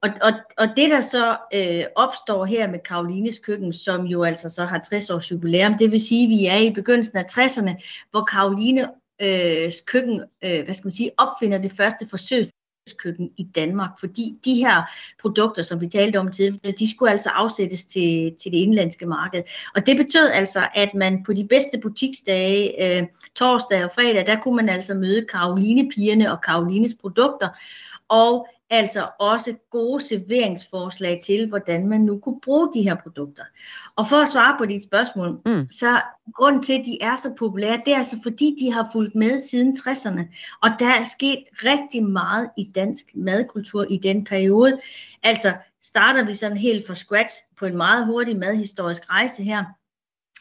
[0.02, 4.50] og, og, og det, der så øh, opstår her med Karolines køkken, som jo altså
[4.50, 8.06] så har 60 års jubilæum, det vil sige, at vi er i begyndelsen af 60'erne,
[8.10, 8.90] hvor Karoline
[9.22, 12.50] øh, køkken, øh, hvad skal man sige, opfinder det første forsøg
[12.98, 14.82] køkken i Danmark, fordi de her
[15.20, 19.42] produkter, som vi talte om tidligere, de skulle altså afsættes til, til det indlandske marked.
[19.74, 24.40] Og det betød altså, at man på de bedste butiksdage, øh, torsdag og fredag, der
[24.40, 27.48] kunne man altså møde Karoline-pigerne og Karolines produkter,
[28.08, 33.42] og altså også gode serveringsforslag til, hvordan man nu kunne bruge de her produkter.
[33.96, 35.70] Og for at svare på dit spørgsmål, mm.
[35.70, 36.00] så
[36.34, 39.40] grund til, at de er så populære, det er altså fordi, de har fulgt med
[39.40, 40.22] siden 60'erne.
[40.62, 44.80] Og der er sket rigtig meget i dansk madkultur i den periode.
[45.22, 49.64] Altså starter vi sådan helt fra scratch på en meget hurtig madhistorisk rejse her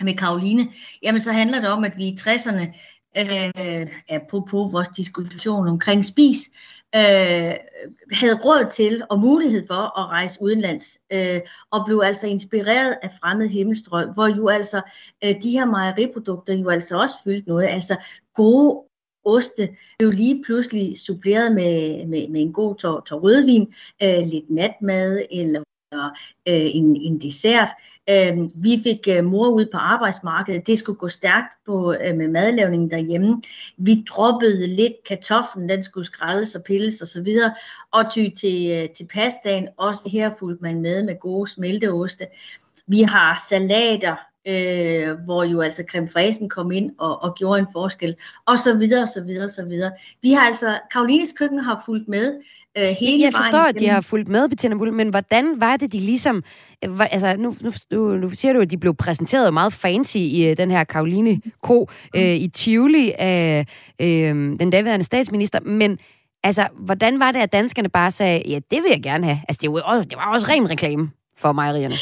[0.03, 0.71] med Karoline,
[1.03, 2.65] jamen så handler det om, at vi i 60'erne,
[3.17, 6.49] øh, apropos vores diskussion omkring spis,
[6.95, 7.53] øh,
[8.11, 11.41] havde råd til og mulighed for at rejse udenlands, øh,
[11.71, 14.81] og blev altså inspireret af fremmed himmelstrøg, hvor jo altså
[15.23, 17.95] øh, de her mejeriprodukter jo altså også fyldte noget, altså
[18.35, 18.83] gode
[19.25, 23.73] oste blev lige pludselig suppleret med, med, med en god tår, tår rødvin,
[24.03, 25.63] øh, lidt natmad eller
[26.47, 27.69] øh, en, en dessert.
[28.09, 30.67] Øh, vi fik øh, mor ud på arbejdsmarkedet.
[30.67, 33.41] Det skulle gå stærkt på, øh, med madlavningen derhjemme.
[33.77, 37.53] Vi droppede lidt kartoflen, den skulle skraldes og pilles og så videre,
[37.91, 39.67] og ty til, øh, til pastaen.
[39.77, 42.25] Også her fulgte man med med gode smelteoste.
[42.87, 44.15] Vi har salater,
[44.47, 48.15] øh, hvor jo altså creme fraichen kom ind og, og gjorde en forskel,
[48.45, 49.91] og så videre, og så videre, og så videre.
[50.21, 52.35] Vi har altså, Karolines køkken har fulgt med
[52.77, 55.91] øh, hele Jeg forstår, at de har fulgt med, Bettina Bull, men hvordan var det,
[55.91, 56.43] de ligesom...
[56.85, 57.53] Øh, altså, nu,
[57.91, 61.41] nu, nu siger du, at de blev præsenteret meget fancy i uh, den her Karoline
[61.61, 63.65] Ko uh, i Tivoli af
[64.01, 64.07] uh,
[64.59, 65.99] den daværende statsminister, men
[66.43, 69.39] altså, hvordan var det, at danskerne bare sagde, ja, det vil jeg gerne have?
[69.47, 71.95] Altså, det var, også, det var også ren reklame for mejerierne.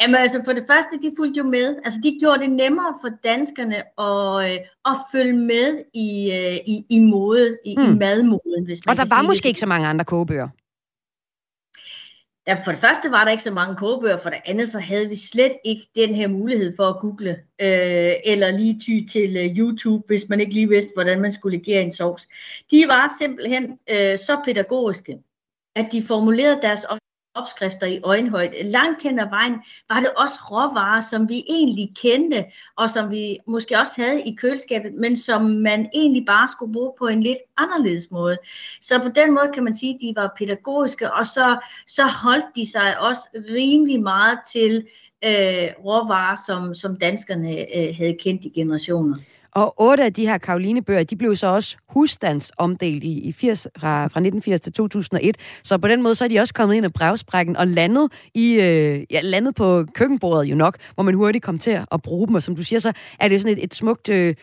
[0.00, 1.76] Jamen altså for det første, de fulgte jo med.
[1.84, 6.86] Altså de gjorde det nemmere for danskerne at, øh, at følge med i, øh, i,
[6.88, 7.84] i mode, i, hmm.
[7.84, 8.64] i madmoden.
[8.64, 9.48] Hvis man Og der var måske det.
[9.48, 10.48] ikke så mange andre kogebøger.
[12.48, 15.08] Ja, for det første var der ikke så mange kogebøger, for det andet så havde
[15.08, 17.30] vi slet ikke den her mulighed for at google,
[17.60, 21.58] øh, eller lige ty til uh, YouTube, hvis man ikke lige vidste, hvordan man skulle
[21.58, 22.28] legere en sovs.
[22.70, 25.18] De var simpelthen øh, så pædagogiske,
[25.76, 26.84] at de formulerede deres
[27.38, 28.62] opskrifter i øjenhøjde.
[28.62, 29.54] Langt hen ad vejen
[29.88, 32.44] var det også råvarer, som vi egentlig kendte,
[32.76, 36.92] og som vi måske også havde i køleskabet, men som man egentlig bare skulle bruge
[36.98, 38.38] på en lidt anderledes måde.
[38.80, 42.56] Så på den måde kan man sige, at de var pædagogiske, og så, så holdt
[42.56, 44.86] de sig også rimelig meget til
[45.24, 49.16] øh, råvarer, som, som danskerne øh, havde kendt i generationer.
[49.54, 54.02] Og otte af de her Karoline-bøger, de blev så også husstandsomdelt i, i 80, fra,
[54.02, 55.36] fra 1980 til 2001.
[55.62, 58.52] Så på den måde, så er de også kommet ind af brevsprækken og landet, i,
[58.52, 62.34] øh, ja, landet på køkkenbordet jo nok, hvor man hurtigt kom til at bruge dem.
[62.34, 64.08] Og som du siger, så er det sådan et, et smukt...
[64.08, 64.34] Øh,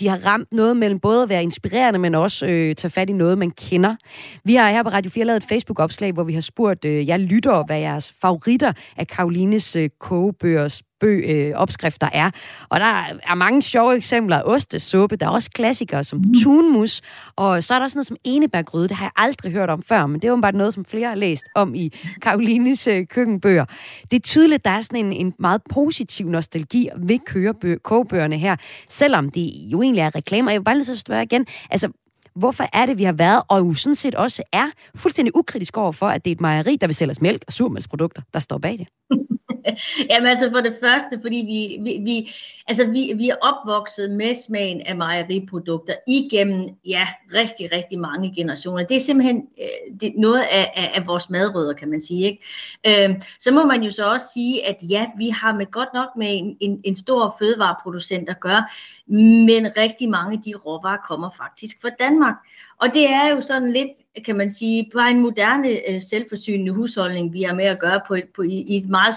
[0.00, 3.12] de har ramt noget mellem både at være inspirerende, men også øh, tage fat i
[3.12, 3.96] noget, man kender.
[4.44, 7.20] Vi har her på Radio 4 lavet et Facebook-opslag, hvor vi har spurgt øh, jeg
[7.20, 12.30] lytter, hvad jeres favoritter af Karolines øh, kogebøgers bøg, øh, opskrifter er.
[12.68, 14.42] Og der er mange sjove eksempler.
[14.44, 16.34] Ostesuppe, der er også klassikere som mm.
[16.44, 17.00] tunmus,
[17.36, 18.88] og så er der også noget som enebærgryde.
[18.88, 21.08] Det har jeg aldrig hørt om før, men det er jo bare noget, som flere
[21.08, 21.92] har læst om i
[22.22, 23.64] Karolines øh, køkkenbøger.
[24.10, 28.56] Det er tydeligt, at der er sådan en, en meget positiv nostalgi ved kogebøgerne her,
[28.88, 30.50] selvom det jo egentlig er reklamer.
[30.50, 31.88] Jeg vil bare lige så spørge igen, altså
[32.34, 35.92] hvorfor er det, vi har været, og jo sådan set også er fuldstændig ukritisk over
[35.92, 38.78] for, at det er et mejeri, der vil sælge mælk og surmælksprodukter, der står bag
[38.78, 38.86] det?
[40.10, 42.30] Jamen altså for det første, fordi vi, vi, vi,
[42.68, 48.84] altså vi, vi er opvokset med smagen af mejeriprodukter igennem ja, rigtig, rigtig mange generationer.
[48.84, 52.24] Det er simpelthen øh, det, noget af, af, af vores madrødder, kan man sige.
[52.24, 53.08] Ikke?
[53.08, 56.08] Øh, så må man jo så også sige, at ja, vi har med godt nok
[56.16, 58.64] med en, en, en stor fødevareproducent at gøre,
[59.06, 62.34] men rigtig mange af de råvarer kommer faktisk fra Danmark.
[62.80, 63.90] Og det er jo sådan lidt,
[64.24, 68.14] kan man sige, bare en moderne øh, selvforsynende husholdning, vi har med at gøre på,
[68.14, 69.14] et, på i, i et meget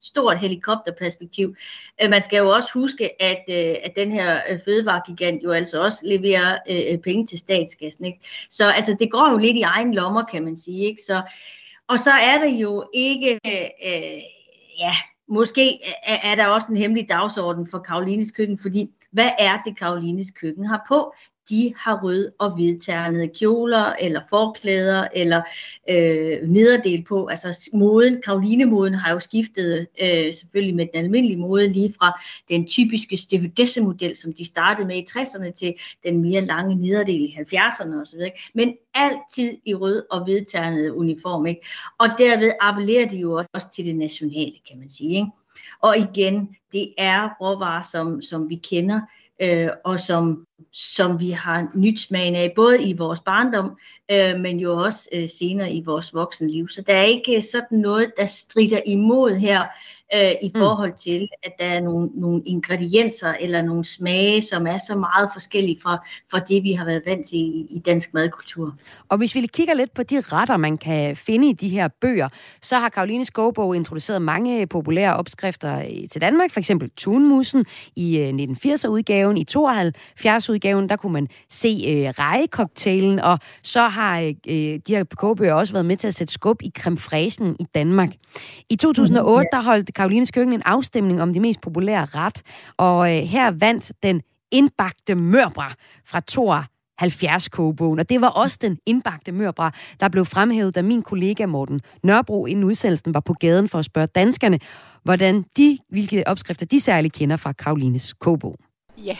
[0.00, 1.56] stort helikopterperspektiv.
[2.02, 5.84] Øh, man skal jo også huske, at, øh, at den her øh, fødevaregigant jo altså
[5.84, 6.58] også leverer
[7.04, 8.04] penge til statskassen.
[8.04, 8.18] Ikke?
[8.50, 10.86] Så altså, det går jo lidt i egen lommer, kan man sige.
[10.86, 11.02] Ikke?
[11.02, 11.22] Så,
[11.88, 14.22] og så er det jo ikke, øh,
[14.78, 14.92] ja,
[15.28, 19.78] måske er, er der også en hemmelig dagsorden for Karolines køkken, fordi hvad er det,
[19.78, 21.14] Karolines køkken har på?
[21.50, 25.42] De har rød og hvidternede kjoler, eller forklæder, eller
[25.90, 27.26] øh, nederdel på.
[27.26, 32.66] Altså moden, Karoline-moden har jo skiftet øh, selvfølgelig med den almindelige mode, lige fra den
[32.66, 35.74] typiske stewardesse-model, som de startede med i 60'erne, til
[36.04, 38.20] den mere lange nederdel i 70'erne osv.
[38.54, 41.46] Men altid i rød og hvidternede uniform.
[41.46, 41.66] Ikke?
[41.98, 45.16] Og derved appellerer de jo også til det nationale, kan man sige.
[45.16, 45.28] Ikke?
[45.82, 49.00] Og igen, det er råvarer, som, som vi kender,
[49.42, 53.76] øh, og som, som vi har nyt smagen af, både i vores barndom,
[54.10, 56.68] øh, men jo også øh, senere i vores voksenliv.
[56.68, 59.64] Så der er ikke sådan noget, der strider imod her,
[60.14, 60.60] øh, i mm.
[60.60, 65.30] forhold til, at der er nogle, nogle ingredienser eller nogle smage, som er så meget
[65.32, 68.74] forskellige fra, fra det, vi har været vant til i, i dansk madkultur.
[69.08, 72.28] Og hvis vi kigger lidt på de retter, man kan finde i de her bøger,
[72.62, 79.36] så har Karoline Skovbog introduceret mange populære opskrifter til Danmark, for eksempel tunmussen i 1980'er-udgaven,
[79.36, 79.44] i
[80.48, 85.72] 72-udgaven, der kunne man se øh, rejekocktailen, og så har øh, de her kogebøger også
[85.72, 88.10] været med til at sætte skub i creme i Danmark.
[88.70, 92.42] I 2008, mm, der holdt Karolines Køkken en afstemning om de mest populære ret,
[92.76, 95.72] og øh, her vandt den indbagte mørbra
[96.06, 96.64] fra Thor
[96.98, 98.00] 70 kogebogen.
[98.00, 102.46] Og det var også den indbagte mørbra, der blev fremhævet, da min kollega Morten Nørrebro
[102.46, 104.58] inden udsendelsen var på gaden for at spørge danskerne,
[105.02, 108.56] hvordan de, hvilke opskrifter de særligt kender fra Karolines kogebog.
[109.04, 109.16] Ja,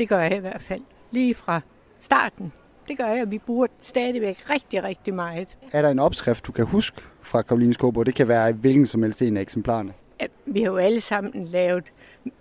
[0.00, 0.80] det gør jeg i hvert fald.
[1.10, 1.60] Lige fra
[2.00, 2.52] starten
[2.88, 3.30] Det gør jeg.
[3.30, 5.56] Vi bruger stadigvæk rigtig, rigtig meget.
[5.72, 8.02] Er der en opskrift, du kan huske fra Karolines Kobo?
[8.02, 9.92] Det kan være hvilken som helst en af eksemplarerne.
[10.20, 11.84] Ja, vi har jo alle sammen lavet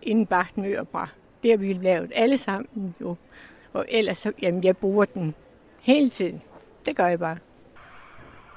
[0.01, 1.09] indbagt mørbra.
[1.43, 3.15] Det har vi lavet alle sammen jo.
[3.73, 5.35] Og ellers, så, jamen, jeg bruger den
[5.81, 6.41] hele tiden.
[6.85, 7.37] Det gør jeg bare.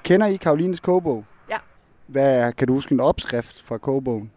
[0.02, 1.24] Kender I Karolines kogebog?
[1.50, 1.58] Ja.
[2.06, 4.30] Hvad, kan du huske en opskrift fra kogebogen?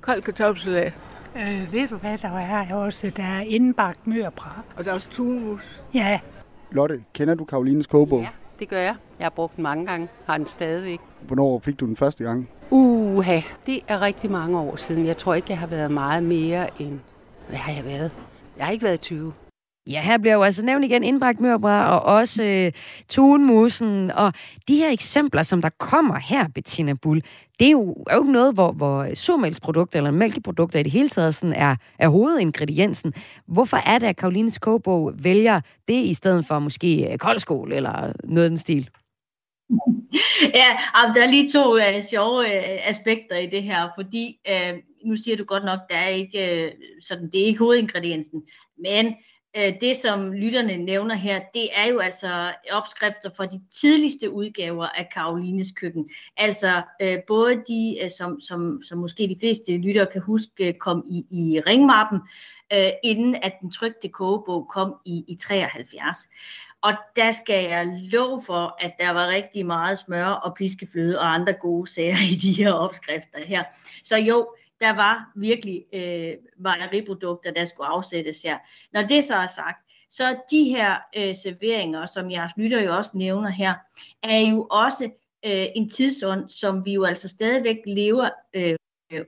[0.00, 0.92] Kold kartoffelsalat.
[1.36, 3.12] Øh, ved du hvad, der er også?
[3.16, 4.50] Der er indbagt mørbra.
[4.76, 5.82] Og der er også tunmus.
[5.94, 6.20] Ja.
[6.70, 8.20] Lotte, kender du Karolines kogebog?
[8.20, 8.94] Ja, det gør jeg.
[9.18, 10.08] Jeg har brugt den mange gange.
[10.26, 11.00] Har den stadigvæk.
[11.20, 12.48] Hvornår fik du den første gang?
[12.70, 15.06] Uha, det er rigtig mange år siden.
[15.06, 17.00] Jeg tror ikke, jeg har været meget mere end...
[17.48, 18.10] Hvad har jeg været?
[18.56, 19.32] Jeg har ikke været 20.
[19.88, 22.72] Ja, her bliver jo altså nævnt igen indbragt mørbræd og også øh,
[23.08, 24.10] tunmusen.
[24.10, 24.32] Og
[24.68, 27.22] de her eksempler, som der kommer her, Bettina Bull,
[27.58, 31.08] det er jo, er jo ikke noget, hvor, hvor surmælksprodukter eller mælkeprodukter i det hele
[31.08, 33.12] taget sådan er, er hovedingrediensen.
[33.46, 38.12] Hvorfor er det, at Karolines kogebog vælger det i stedet for måske øh, koldskål eller
[38.24, 38.90] noget af den stil?
[40.54, 44.74] Ja, ah, der er lige to øh, sjove øh, aspekter i det her, fordi øh,
[45.04, 46.72] nu siger du godt nok, der er ikke øh,
[47.02, 48.42] sådan, det er ikke hovedingrediensen,
[48.78, 49.14] men
[49.56, 54.86] Øh, det, som lytterne nævner her, det er jo altså opskrifter fra de tidligste udgaver
[54.86, 56.10] af Karolines køkken.
[56.36, 60.74] Altså øh, både de, øh, som, som, som måske de fleste lyttere kan huske, øh,
[60.74, 62.20] kom i, i ringmappen,
[62.72, 66.18] øh, inden at den trygte kogebog kom i, i 73.
[66.82, 71.34] Og der skal jeg love for, at der var rigtig meget smør og piskefløde og
[71.34, 73.64] andre gode sager i de her opskrifter her.
[74.04, 74.48] Så jo,
[74.80, 78.58] der var virkelig øh, mejeriprodukter, der skulle afsættes her.
[78.92, 83.18] Når det så er sagt, så de her øh, serveringer, som jeres lytter jo også
[83.18, 83.74] nævner her,
[84.22, 85.04] er jo også
[85.46, 88.76] øh, en tidsånd, som vi jo altså stadigvæk lever øh,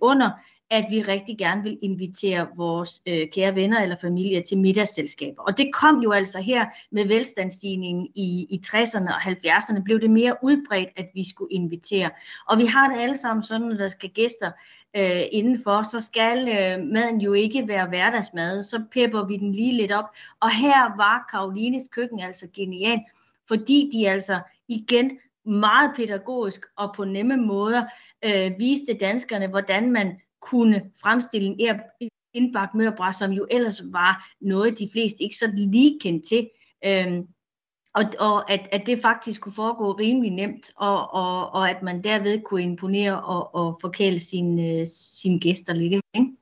[0.00, 0.30] under,
[0.70, 5.42] at vi rigtig gerne vil invitere vores øh, kære venner eller familie til middagsselskaber.
[5.42, 10.10] Og det kom jo altså her med velstandsstigningen i, i 60'erne og 70'erne, blev det
[10.10, 12.10] mere udbredt, at vi skulle invitere.
[12.48, 14.50] Og vi har det alle sammen sådan, når der skal gæster
[14.96, 19.76] øh, indenfor, så skal øh, maden jo ikke være hverdagsmad, så pepper vi den lige
[19.76, 20.06] lidt op.
[20.40, 23.00] Og her var Karolines køkken altså genial,
[23.48, 25.10] fordi de altså igen
[25.44, 27.84] meget pædagogisk og på nemme måder
[28.24, 31.80] øh, viste danskerne, hvordan man kunne fremstille en
[32.34, 36.50] indbagt mørbræt, som jo ellers var noget, de fleste ikke så lige kendte til.
[36.84, 37.26] Øhm,
[37.94, 42.04] og, og at, at det faktisk kunne foregå rimelig nemt, og, og, og at man
[42.04, 46.02] derved kunne imponere og, og forkæle sine, øh, sine gæster lidt.
[46.14, 46.36] Ikke?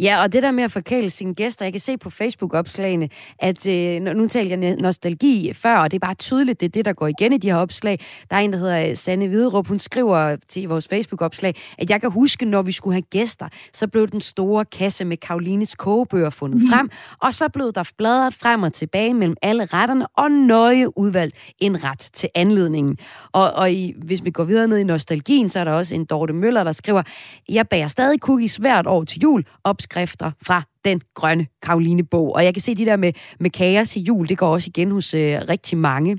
[0.00, 3.08] Ja, og det der med at forkæle sine gæster, jeg kan se på Facebook-opslagene,
[3.38, 6.84] at øh, nu talte jeg nostalgi før, og det er bare tydeligt, det er det,
[6.84, 8.00] der går igen i de her opslag.
[8.30, 12.00] Der er en, der hedder øh, Sanne Viderup, hun skriver til vores Facebook-opslag, at jeg
[12.00, 16.30] kan huske, når vi skulle have gæster, så blev den store kasse med Karolines kogebøger
[16.30, 16.68] fundet mm.
[16.70, 21.36] frem, og så blev der bladret frem og tilbage mellem alle retterne, og nøje udvalgt
[21.58, 22.98] en ret til anledningen.
[23.32, 26.04] Og, og i, hvis vi går videre ned i nostalgien, så er der også en
[26.04, 27.02] Dorte Møller, der skriver,
[27.48, 32.34] jeg bager stadig cookies hvert år til jul, opskrifter fra den grønne Karoline-bog.
[32.34, 34.90] Og jeg kan se de der med, med kager til jul, det går også igen
[34.90, 36.18] hos øh, rigtig mange.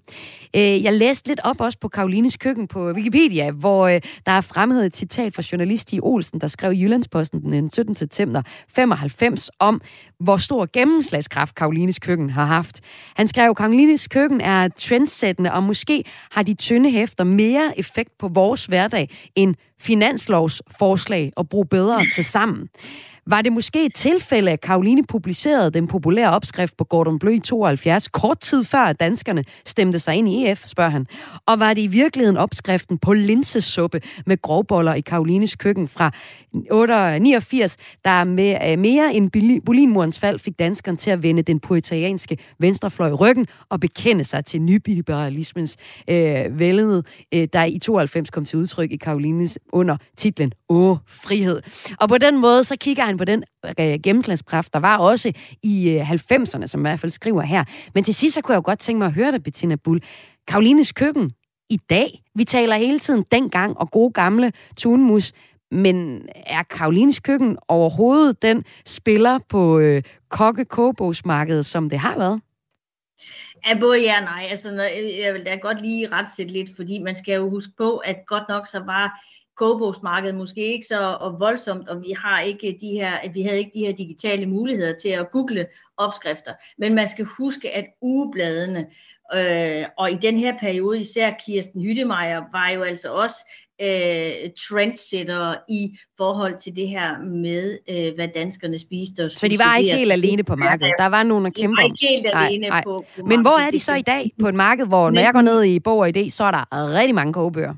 [0.55, 4.41] Øh, jeg læste lidt op også på Karolines køkken på Wikipedia, hvor øh, der er
[4.41, 7.95] fremhævet et citat fra journalist i Olsen, der skrev i Jyllandsposten den 17.
[7.95, 9.81] september 95 om,
[10.19, 12.81] hvor stor gennemslagskraft Karolines køkken har haft.
[13.15, 18.27] Han skrev, Karolines køkken er trendsættende, og måske har de tynde hæfter mere effekt på
[18.27, 22.69] vores hverdag end finanslovsforslag og bruge bedre til sammen.
[23.29, 27.39] Var det måske et tilfælde, at Karoline publicerede den populære opskrift på Gordon Blø i
[27.39, 31.05] 72, kort tid før danskerne stemte sig ind i EF, spørger han.
[31.45, 36.11] Og var det i virkeligheden opskriften på linsesuppe med grovboller i Karolines køkken fra
[37.19, 39.31] 89, der med øh, mere end
[39.65, 44.61] Berlinmurens fald fik danskerne til at vende den poetarianske venstrefløj ryggen og bekende sig til
[44.61, 50.97] nyliberalismens øh, vældet, øh, der i 92 kom til udtryk i Karolines under titlen Åh,
[51.07, 51.61] frihed.
[51.99, 53.43] Og på den måde, så kigger han på den
[53.79, 55.31] øh, gennemslagskraft, der var også
[55.63, 57.63] i øh, 90'erne, som i hvert fald skriver her.
[57.93, 60.03] Men til sidst, så kunne jeg jo godt tænke mig at høre dig, Bettina Bull.
[60.47, 61.31] Karolines køkken
[61.69, 62.23] i dag.
[62.35, 65.33] Vi taler hele tiden dengang og gode gamle tunmus.
[65.71, 70.65] Men er Karolines køkken overhovedet den spiller på øh, kokke
[71.63, 72.41] som det har været?
[73.67, 74.47] Ja, både ja og nej.
[74.49, 74.71] Altså,
[75.23, 78.43] jeg vil da godt lige retsætte lidt, fordi man skal jo huske på, at godt
[78.49, 79.19] nok så var
[79.57, 83.85] kogebogsmarkedet måske ikke så voldsomt, og vi har ikke de her, vi havde ikke de
[83.85, 85.65] her digitale muligheder til at google
[85.97, 86.51] opskrifter.
[86.77, 88.87] Men man skal huske, at ugebladene,
[89.35, 93.37] øh, og i den her periode især Kirsten Hyttemeier, var jo altså også
[93.81, 99.25] øh, trendsetter i forhold til det her med, øh, hvad danskerne spiste.
[99.25, 100.93] Og så de var ikke helt alene på markedet?
[100.99, 101.91] Der var nogen at kæmpe om?
[101.91, 104.55] Ikke helt alene nej, på, på Men hvor er de så i dag på et
[104.55, 107.33] marked, hvor når jeg går ned i Bog og Idé, så er der rigtig mange
[107.33, 107.73] kogebøger?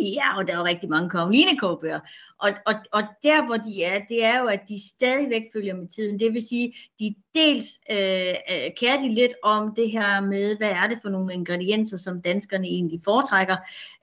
[0.00, 2.00] Ja, og der er jo rigtig mange Karoline-kogebøger.
[2.38, 5.88] Og, og, og der, hvor de er, det er jo, at de stadigvæk følger med
[5.88, 6.20] tiden.
[6.20, 10.70] Det vil sige, de dels øh, øh kærer de lidt om det her med, hvad
[10.70, 13.56] er det for nogle ingredienser, som danskerne egentlig foretrækker.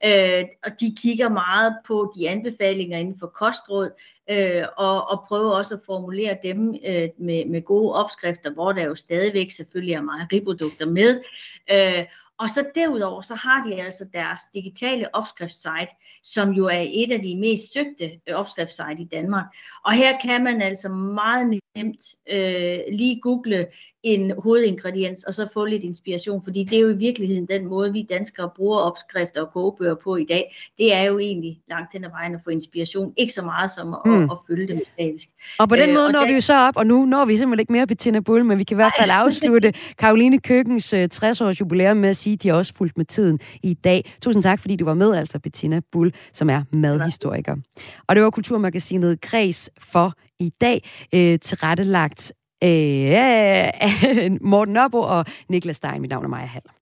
[0.06, 3.90] Øh, og de kigger meget på de anbefalinger inden for kostråd,
[4.32, 8.84] øh, og, og prøver også at formulere dem øh, med, med gode opskrifter, hvor der
[8.86, 11.22] jo stadigvæk selvfølgelig er mejeriprodukter med.
[11.72, 12.06] Øh,
[12.40, 17.22] og så derudover, så har de altså deres digitale opskriftssite, som jo er et af
[17.22, 19.46] de mest søgte øh, opskriftssite i Danmark.
[19.86, 23.68] Og her kan man altså meget nemt øh, lige google
[24.04, 27.94] en hovedingrediens, og så få lidt inspiration, fordi det er jo i virkeligheden den måde,
[27.94, 30.56] vi danskere bruger opskrifter og kogebøger på i dag.
[30.78, 33.94] Det er jo egentlig langt hen ad vejen at få inspiration, ikke så meget som
[33.94, 34.24] at, hmm.
[34.24, 35.30] at, at følge det slavisk.
[35.60, 36.28] Og på den øh, måde når der...
[36.28, 38.64] vi jo så op, og nu når vi simpelthen ikke mere Bettina Bull, men vi
[38.64, 42.56] kan i hvert fald afslutte Karoline Køkkens 60-års jubilæum med at sige, at de har
[42.56, 44.14] også fulgt med tiden i dag.
[44.22, 47.56] Tusind tak, fordi du var med, altså Bettina Bull, som er madhistoriker.
[48.08, 52.34] Og det var Kulturmagasinet Kreds for i dag, øh, tilrettelagt
[52.64, 56.02] øh, Morten Nørbo og Niklas Stein.
[56.02, 56.79] Mit navn er Maja Hall.